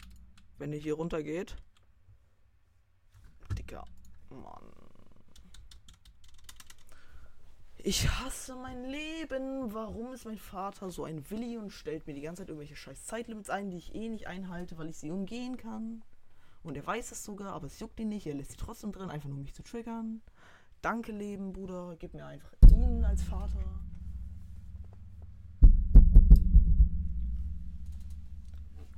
wenn 0.57 0.73
ihr 0.73 0.79
hier 0.79 0.95
runter 0.95 1.23
geht. 1.23 1.57
Digga, 3.59 3.85
Mann. 4.31 4.73
Ich 7.85 8.09
hasse 8.09 8.55
mein 8.55 8.85
Leben. 8.85 9.75
Warum 9.75 10.13
ist 10.13 10.25
mein 10.25 10.39
Vater 10.39 10.89
so 10.93 11.03
ein 11.03 11.29
Willi 11.31 11.59
und 11.59 11.71
stellt 11.71 12.07
mir 12.07 12.15
die 12.15 12.21
ganze 12.21 12.43
Zeit 12.43 12.49
irgendwelche 12.49 12.77
scheiß 12.77 13.07
Zeitlimits 13.07 13.51
ein, 13.51 13.71
die 13.71 13.79
ich 13.79 13.93
eh 13.93 14.09
nicht 14.09 14.29
einhalte, 14.29 14.79
weil 14.79 14.89
ich 14.89 14.99
sie 14.99 15.11
umgehen 15.11 15.57
kann? 15.57 16.05
Und 16.63 16.77
er 16.77 16.87
weiß 16.87 17.11
es 17.11 17.25
sogar, 17.25 17.53
aber 17.53 17.67
es 17.67 17.81
juckt 17.81 17.99
ihn 17.99 18.09
nicht. 18.09 18.25
Er 18.25 18.35
lässt 18.35 18.53
sie 18.53 18.57
trotzdem 18.57 18.93
drin, 18.93 19.11
einfach 19.11 19.29
nur 19.29 19.39
um 19.39 19.43
mich 19.43 19.55
zu 19.55 19.65
triggern. 19.65 20.23
Danke, 20.81 21.11
Leben, 21.11 21.53
Bruder. 21.53 21.97
Gib 21.99 22.15
mir 22.15 22.25
einfach 22.25 22.53
ihn 22.71 23.05
als 23.05 23.25
Vater. 23.25 23.59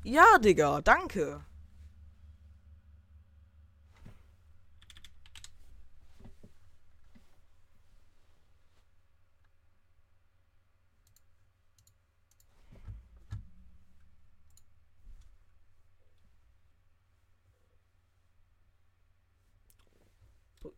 Ja, 0.02 0.36
Digga, 0.38 0.82
danke. 0.82 1.40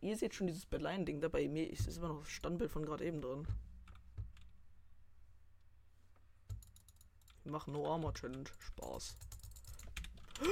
Ihr 0.07 0.15
seht 0.15 0.33
schon 0.33 0.47
dieses 0.47 0.65
Berlin-Ding 0.65 1.19
dabei. 1.19 1.49
mir. 1.49 1.69
Ist 1.69 1.85
immer 1.97 2.07
noch 2.07 2.21
das 2.21 2.29
Standbild 2.29 2.71
von 2.71 2.85
gerade 2.85 3.03
eben 3.03 3.21
drin. 3.21 3.45
Wir 7.43 7.51
machen 7.51 7.73
No 7.73 7.91
Armor 7.91 8.13
Challenge. 8.13 8.49
Spaß. 8.57 9.17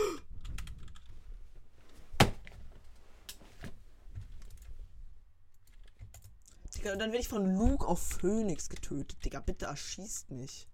Digga, 6.75 6.97
dann 6.97 7.13
werde 7.13 7.21
ich 7.21 7.29
von 7.29 7.55
Luke 7.55 7.87
auf 7.87 8.01
Phoenix 8.01 8.67
getötet. 8.67 9.23
Digga, 9.23 9.39
bitte 9.39 9.67
erschießt 9.67 10.31
mich. 10.31 10.67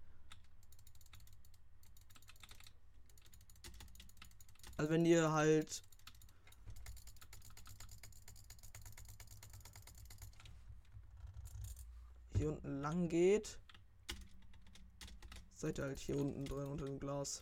Also 4.76 4.90
wenn 4.90 5.06
ihr 5.06 5.30
halt 5.30 5.84
hier 12.42 12.50
unten 12.50 12.80
lang 12.80 13.08
geht, 13.08 13.56
seid 15.54 15.78
ihr 15.78 15.84
halt 15.84 16.00
hier 16.00 16.16
unten 16.16 16.44
drin 16.44 16.66
unter 16.66 16.86
dem 16.86 16.98
Glas. 16.98 17.40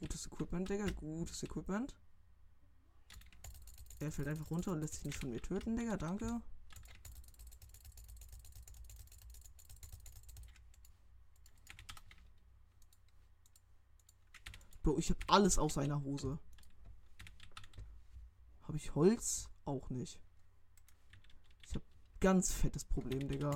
Gutes 0.00 0.26
Equipment, 0.26 0.68
Digga. 0.68 0.84
Gutes 0.90 1.42
Equipment. 1.44 1.94
Er 4.00 4.12
fällt 4.12 4.28
einfach 4.28 4.50
runter 4.50 4.72
und 4.72 4.80
lässt 4.80 4.96
sich 4.96 5.04
nicht 5.04 5.16
von 5.16 5.30
mir 5.30 5.40
töten, 5.40 5.78
Digga. 5.78 5.96
Danke. 5.96 6.42
Bro, 14.84 14.98
ich 14.98 15.08
hab 15.08 15.23
alles 15.34 15.58
aus 15.58 15.74
seiner 15.74 16.00
Hose. 16.04 16.38
Habe 18.62 18.76
ich 18.76 18.94
Holz? 18.94 19.50
Auch 19.64 19.90
nicht. 19.90 20.20
Ich 21.66 21.74
hab 21.74 21.82
ganz 22.20 22.52
fettes 22.52 22.84
Problem, 22.84 23.28
Digga. 23.28 23.50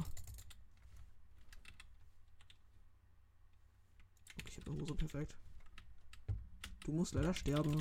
Okay, 4.35 4.49
ich 4.49 4.57
hab 4.57 4.67
eine 4.67 4.81
Hose 4.81 4.95
perfekt. 4.97 5.37
Du 6.85 6.93
musst 6.93 7.15
leider 7.15 7.33
sterben. 7.33 7.81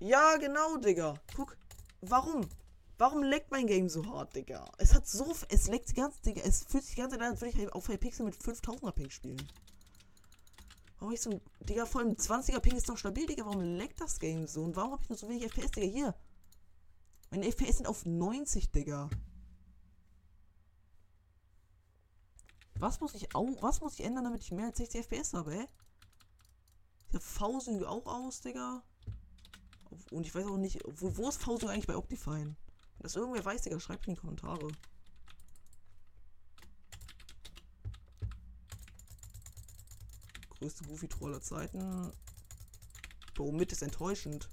Ja, 0.00 0.36
genau, 0.36 0.76
Digga. 0.76 1.14
Guck, 1.34 1.56
warum? 2.02 2.46
Warum 3.02 3.24
leckt 3.24 3.50
mein 3.50 3.66
Game 3.66 3.88
so 3.88 4.06
hart, 4.06 4.36
Digga? 4.36 4.64
Es 4.78 4.94
hat 4.94 5.08
so. 5.08 5.34
Es 5.48 5.66
leckt 5.66 5.90
die 5.90 5.94
ganze. 5.94 6.22
Digga, 6.22 6.42
es 6.42 6.62
fühlt 6.62 6.84
sich 6.84 6.94
die 6.94 7.00
ganze 7.00 7.16
Zeit 7.16 7.26
an, 7.26 7.32
als 7.32 7.40
würde 7.40 7.60
ich 7.60 7.72
auf 7.72 7.88
Pixel 7.88 8.24
mit 8.24 8.36
5000er 8.36 8.92
Ping 8.92 9.10
spielen. 9.10 9.44
Warum 11.00 11.12
ich 11.12 11.20
so. 11.20 11.40
Digga, 11.68 11.84
vor 11.84 12.00
allem 12.00 12.12
20er 12.12 12.60
Ping 12.60 12.76
ist 12.76 12.88
doch 12.88 12.96
stabil, 12.96 13.26
Digga. 13.26 13.44
Warum 13.44 13.60
leckt 13.60 14.00
das 14.00 14.20
Game 14.20 14.46
so? 14.46 14.62
Und 14.62 14.76
warum 14.76 14.92
habe 14.92 15.02
ich 15.02 15.08
nur 15.08 15.18
so 15.18 15.28
wenig 15.28 15.42
FPS, 15.42 15.72
Digga? 15.72 15.88
Hier. 15.88 16.14
Meine 17.30 17.50
FPS 17.50 17.78
sind 17.78 17.88
auf 17.88 18.06
90, 18.06 18.70
Digga. 18.70 19.10
Was 22.78 23.00
muss 23.00 23.14
ich 23.14 23.34
au 23.34 23.56
was 23.62 23.80
muss 23.80 23.94
ich 23.94 24.04
ändern, 24.04 24.22
damit 24.22 24.42
ich 24.44 24.52
mehr 24.52 24.66
als 24.66 24.78
60 24.78 25.00
FPS 25.06 25.32
habe, 25.34 25.56
ey? 25.56 25.66
Der 27.12 27.20
V-Sync 27.20 27.82
auch 27.82 28.06
aus, 28.06 28.42
Digga. 28.42 28.84
Und 30.12 30.24
ich 30.24 30.32
weiß 30.32 30.46
auch 30.46 30.56
nicht, 30.56 30.78
wo, 30.86 31.16
wo 31.16 31.28
ist 31.28 31.42
V-Sync 31.42 31.72
eigentlich 31.72 31.88
bei 31.88 31.96
Optifine? 31.96 32.54
Das 33.02 33.16
irgendwer 33.16 33.44
weiß, 33.44 33.62
Digga, 33.62 33.80
schreibt 33.80 34.06
in 34.06 34.14
die 34.14 34.20
Kommentare. 34.20 34.68
Größte 40.50 40.84
Goofy-Troll 40.84 41.32
aller 41.32 41.42
Zeiten. 41.42 42.12
Bro, 43.34 43.50
mit 43.50 43.72
ist 43.72 43.82
enttäuschend. 43.82 44.48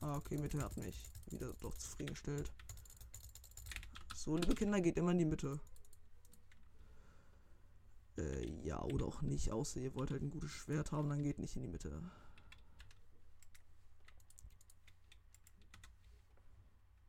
Ah, 0.00 0.16
okay, 0.16 0.38
Mitte 0.38 0.62
hat 0.62 0.76
mich 0.76 1.02
wieder 1.26 1.52
doch 1.54 1.76
zufriedengestellt. 1.76 2.52
So, 4.14 4.36
liebe 4.36 4.54
Kinder, 4.54 4.80
geht 4.80 4.96
immer 4.96 5.10
in 5.10 5.18
die 5.18 5.24
Mitte. 5.24 5.58
Äh, 8.16 8.48
ja, 8.62 8.80
oder 8.82 9.06
auch 9.06 9.22
nicht, 9.22 9.50
außer 9.50 9.80
ihr 9.80 9.94
wollt 9.96 10.12
halt 10.12 10.22
ein 10.22 10.30
gutes 10.30 10.52
Schwert 10.52 10.92
haben, 10.92 11.08
dann 11.08 11.24
geht 11.24 11.40
nicht 11.40 11.56
in 11.56 11.62
die 11.62 11.68
Mitte. 11.68 12.00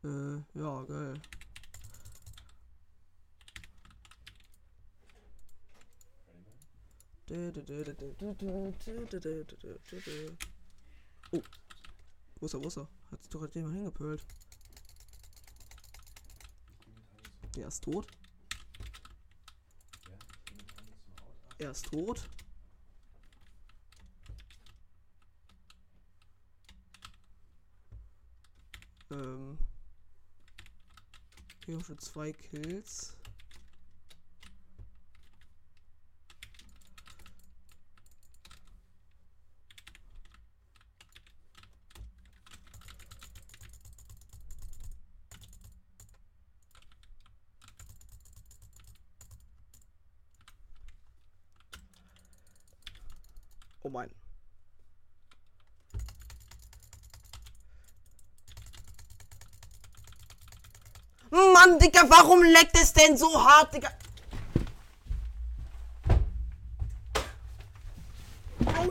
Äh, 0.04 0.38
ja, 0.54 0.84
geil. 0.84 1.22
Oh. 11.32 11.42
Wo 12.40 12.46
ist 12.46 12.54
er, 12.54 12.64
wo 12.64 12.68
ist 12.68 12.78
er? 12.78 12.88
Hat 13.12 13.22
sich 13.22 13.30
doch 13.30 13.42
halt 13.42 13.56
jemand 13.56 13.76
hingepölt. 13.76 14.26
Der 17.56 17.68
ist 17.68 17.84
tot. 17.84 18.08
Er 21.58 21.72
ist 21.72 21.86
tot. 21.86 22.30
Ähm. 29.12 29.58
Habe 31.70 31.84
schon 31.84 32.00
zwei 32.00 32.32
Kills. 32.32 33.14
Oh 53.84 53.90
mein. 53.90 54.10
Mann, 61.58 61.80
Digga, 61.80 62.08
warum 62.08 62.44
leckt 62.44 62.78
es 62.80 62.94
denn 62.94 63.18
so 63.18 63.44
hart, 63.44 63.74
Digga? 63.74 63.90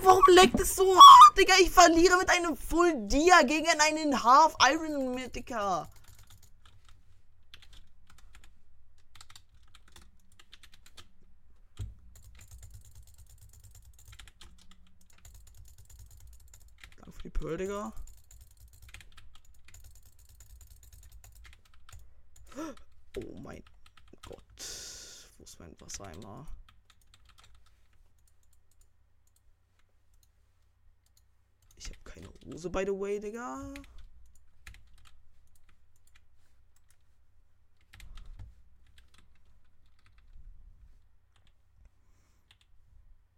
Warum 0.03 0.25
leckt 0.35 0.59
es 0.59 0.75
so 0.75 0.97
hart, 0.97 1.39
Digga? 1.39 1.55
Ich 1.61 1.71
verliere 1.71 2.19
mit 2.19 2.29
einem 2.29 2.57
Full 2.57 3.07
Dia 3.07 3.43
gegen 3.43 3.69
einen 3.81 4.25
Half 4.25 4.57
Iron, 4.69 5.15
Digga. 5.33 5.89
Danke 16.99 17.13
für 17.13 17.23
die 17.23 17.31
Pearl, 17.31 17.57
Digga. 17.59 17.93
Oh 23.17 23.35
mein 23.41 23.63
Gott. 24.27 25.31
Wo 25.39 25.45
ist 25.45 25.59
mein 25.59 25.75
Wassereimer? 25.81 26.47
Ich 31.77 31.87
habe 31.87 31.99
keine 32.05 32.29
Hose, 32.45 32.69
by 32.69 32.85
the 32.85 32.93
way, 32.93 33.19
Digga. 33.19 33.73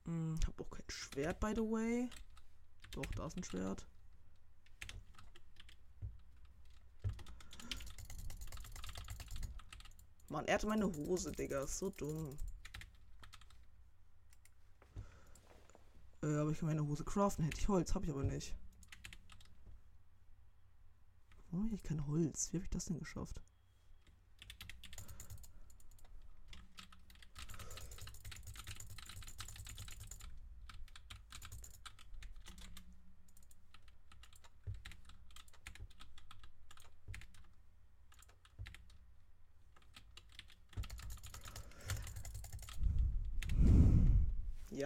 Hm, 0.06 0.40
hab 0.44 0.60
auch 0.60 0.70
kein 0.70 0.84
Schwert, 0.88 1.38
by 1.38 1.52
the 1.54 1.60
way. 1.60 2.10
Doch, 2.92 3.06
da 3.14 3.26
ist 3.26 3.36
ein 3.36 3.44
Schwert. 3.44 3.86
Mann, 10.28 10.46
er 10.46 10.54
hatte 10.54 10.66
meine 10.66 10.86
Hose, 10.86 11.32
Digga. 11.32 11.62
Ist 11.62 11.78
so 11.78 11.90
dumm. 11.90 12.36
Äh, 16.22 16.36
aber 16.36 16.50
ich 16.50 16.58
kann 16.58 16.68
meine 16.68 16.86
Hose 16.86 17.04
craften. 17.04 17.44
Hätte 17.44 17.58
ich 17.58 17.68
Holz, 17.68 17.94
habe 17.94 18.04
ich 18.04 18.10
aber 18.10 18.24
nicht. 18.24 18.54
Warum 21.50 21.66
habe 21.66 21.76
ich 21.76 21.82
kein 21.82 22.06
Holz? 22.06 22.52
Wie 22.52 22.58
habe 22.58 22.64
ich 22.64 22.70
das 22.70 22.86
denn 22.86 22.98
geschafft? 22.98 23.40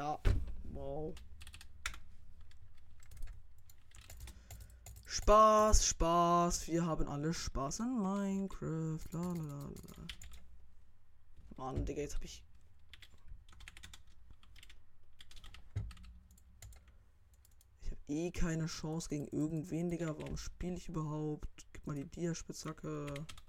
Ja. 0.02 0.18
Wow. 0.72 1.14
Spaß, 5.04 5.86
Spaß. 5.86 6.66
Wir 6.66 6.84
haben 6.84 7.06
alle 7.06 7.32
Spaß 7.32 7.78
in 7.78 8.02
Minecraft. 8.02 8.98
Lalalala. 9.12 9.72
Mann, 11.56 11.84
Digga, 11.84 12.02
jetzt 12.02 12.16
hab 12.16 12.24
ich. 12.24 12.44
Ich 17.82 17.90
hab 17.92 17.98
eh 18.08 18.32
keine 18.32 18.66
Chance 18.66 19.08
gegen 19.08 19.28
irgendwen, 19.28 19.88
Digga. 19.88 20.18
Warum 20.18 20.36
spiele 20.36 20.78
ich 20.78 20.88
überhaupt? 20.88 21.64
Gib 21.72 21.86
mal 21.86 21.94
die 21.94 22.06
Diaspitzhacke. 22.06 23.06
spitzhacke 23.06 23.41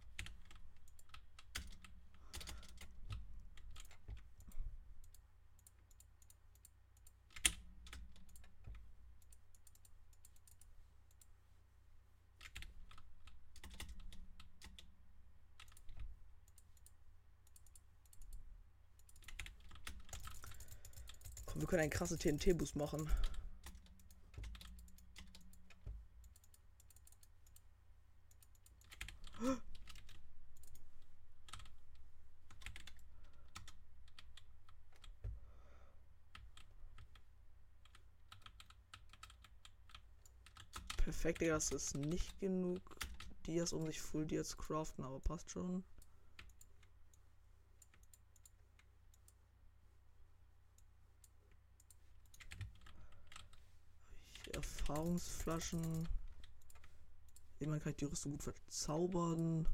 können 21.74 21.82
einen 21.82 21.90
krassen 21.90 22.20
TNT-Boost 22.20 22.76
machen. 22.76 23.10
Perfekt, 40.98 41.42
Digga, 41.42 41.56
das 41.56 41.72
ist 41.72 41.96
nicht 41.96 42.40
genug 42.40 42.82
Dias, 43.48 43.74
um 43.74 43.88
sich 43.88 44.00
Full 44.00 44.28
Dias 44.28 44.50
zu 44.50 44.58
craften, 44.58 45.04
aber 45.04 45.20
passt 45.22 45.50
schon. 45.50 45.84
Erfahrungsflaschen. 55.04 56.08
Jemand 57.60 57.84
kann 57.84 57.92
ich 57.92 57.98
die 57.98 58.06
Rüstung 58.06 58.32
gut 58.34 58.44
verzaubern. 58.44 59.68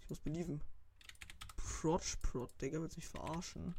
Ich 0.00 0.08
muss 0.08 0.18
belieben. 0.18 0.60
Protch 1.56 2.16
Prot, 2.22 2.50
Digga, 2.60 2.80
wird 2.80 2.96
mich 2.96 3.06
verarschen. 3.06 3.76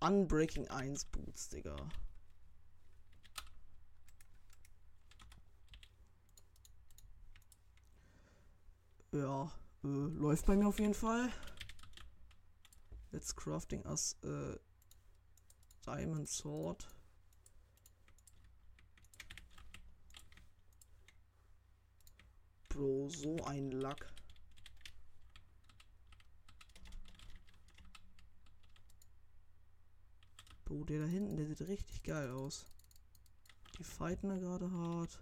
Unbreaking 0.00 0.66
1 0.68 1.04
Boots, 1.04 1.50
Digga. 1.50 1.76
Ja, 9.12 9.50
äh, 9.82 9.88
läuft 9.88 10.46
bei 10.46 10.56
mir 10.56 10.68
auf 10.68 10.78
jeden 10.78 10.94
Fall. 10.94 11.32
Let's 13.10 13.34
crafting 13.34 13.84
us 13.86 14.16
a 14.22 14.54
diamond 15.84 16.28
sword. 16.28 16.86
Bro, 22.68 23.08
so 23.08 23.36
ein 23.46 23.72
Lack. 23.72 24.14
Bro, 30.64 30.84
der 30.84 31.00
da 31.00 31.06
hinten, 31.06 31.36
der 31.36 31.46
sieht 31.46 31.62
richtig 31.62 32.04
geil 32.04 32.30
aus. 32.30 32.64
Die 33.76 33.82
fighten 33.82 34.28
da 34.28 34.38
gerade 34.38 34.70
hart. 34.70 35.20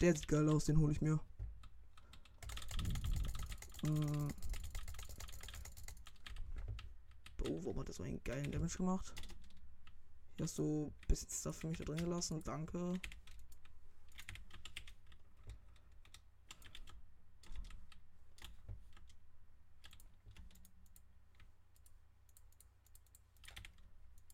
Der 0.00 0.14
sieht 0.14 0.28
geil 0.28 0.48
aus, 0.48 0.66
den 0.66 0.78
hole 0.78 0.92
ich 0.92 1.00
mir. 1.00 1.18
Hm. 3.86 4.28
Oh, 7.48 7.60
warum 7.62 7.80
hat 7.80 7.88
das 7.88 7.96
so 7.96 8.02
einen 8.02 8.22
geilen 8.24 8.50
Damage 8.50 8.78
gemacht? 8.78 9.12
Hier 10.36 10.44
hast 10.44 10.58
du 10.58 10.86
ein 10.86 11.06
bisschen 11.08 11.30
Stuff 11.30 11.58
für 11.58 11.68
mich 11.68 11.78
da 11.78 11.84
drin 11.84 11.98
gelassen. 11.98 12.42
Danke. 12.42 12.94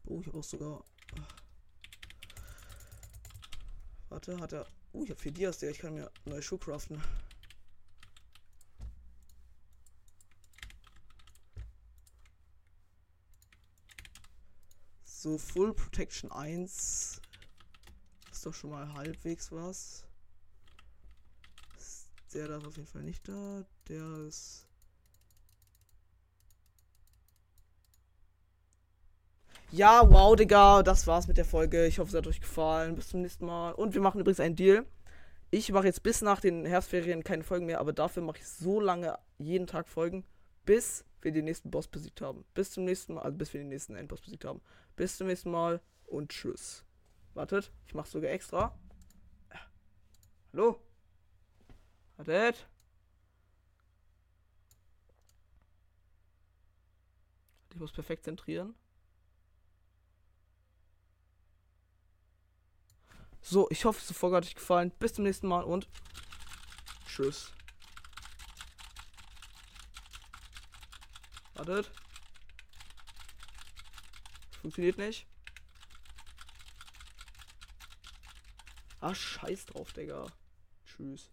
Oh, 0.06 0.20
ich 0.20 0.26
habe 0.26 0.38
auch 0.38 0.44
sogar. 0.44 0.84
Warte, 4.08 4.40
hat 4.40 4.52
er. 4.52 4.66
Uh, 4.92 5.04
ich 5.04 5.10
habe 5.10 5.20
vier 5.20 5.32
Dias, 5.32 5.58
der 5.58 5.70
ich 5.70 5.78
kann 5.78 5.94
mir 5.94 6.10
neue 6.24 6.42
Schuhe 6.42 6.58
craften. 6.58 7.02
So, 15.22 15.38
Full 15.38 15.72
Protection 15.72 16.32
1 16.32 17.20
ist 18.32 18.44
doch 18.44 18.52
schon 18.52 18.70
mal 18.70 18.92
halbwegs 18.92 19.52
was. 19.52 20.04
Der 22.34 22.48
da 22.48 22.56
ist 22.56 22.66
auf 22.66 22.76
jeden 22.76 22.88
Fall 22.88 23.04
nicht 23.04 23.28
da. 23.28 23.64
Der 23.88 24.04
ist. 24.26 24.66
Ja, 29.70 30.10
wow, 30.10 30.34
Digga, 30.34 30.82
das 30.82 31.06
war's 31.06 31.28
mit 31.28 31.36
der 31.36 31.44
Folge. 31.44 31.86
Ich 31.86 32.00
hoffe, 32.00 32.08
es 32.08 32.16
hat 32.16 32.26
euch 32.26 32.40
gefallen. 32.40 32.96
Bis 32.96 33.10
zum 33.10 33.22
nächsten 33.22 33.46
Mal. 33.46 33.70
Und 33.74 33.94
wir 33.94 34.00
machen 34.00 34.20
übrigens 34.20 34.40
einen 34.40 34.56
Deal. 34.56 34.84
Ich 35.52 35.70
mache 35.70 35.86
jetzt 35.86 36.02
bis 36.02 36.20
nach 36.20 36.40
den 36.40 36.64
Herbstferien 36.64 37.22
keine 37.22 37.44
Folgen 37.44 37.66
mehr, 37.66 37.78
aber 37.78 37.92
dafür 37.92 38.24
mache 38.24 38.38
ich 38.38 38.48
so 38.48 38.80
lange 38.80 39.16
jeden 39.38 39.68
Tag 39.68 39.86
Folgen, 39.86 40.24
bis 40.64 41.04
wir 41.20 41.30
den 41.30 41.44
nächsten 41.44 41.70
Boss 41.70 41.86
besiegt 41.86 42.20
haben. 42.22 42.44
Bis 42.54 42.72
zum 42.72 42.84
nächsten 42.84 43.14
Mal, 43.14 43.22
also 43.22 43.38
bis 43.38 43.52
wir 43.52 43.60
den 43.60 43.68
nächsten 43.68 43.94
Endboss 43.94 44.20
besiegt 44.20 44.44
haben. 44.44 44.60
Bis 44.96 45.16
zum 45.16 45.26
nächsten 45.26 45.50
Mal 45.50 45.80
und 46.06 46.30
tschüss. 46.30 46.84
Wartet, 47.34 47.72
ich 47.86 47.94
mach's 47.94 48.10
sogar 48.10 48.30
extra. 48.30 48.78
Hallo? 50.52 50.80
Wartet. 52.16 52.68
Ich 57.70 57.80
muss 57.80 57.92
perfekt 57.92 58.24
zentrieren. 58.24 58.74
So, 63.40 63.68
ich 63.70 63.84
hoffe, 63.84 64.00
die 64.06 64.14
Folge 64.14 64.36
hat 64.36 64.44
euch 64.44 64.54
gefallen. 64.54 64.92
Bis 64.98 65.14
zum 65.14 65.24
nächsten 65.24 65.48
Mal 65.48 65.64
und 65.64 65.88
tschüss. 67.06 67.52
Wartet. 71.54 71.90
Funktioniert 74.62 74.96
nicht. 74.96 75.26
Ah, 79.00 79.14
scheiß 79.14 79.66
drauf, 79.66 79.92
Digga. 79.92 80.26
Tschüss. 80.86 81.30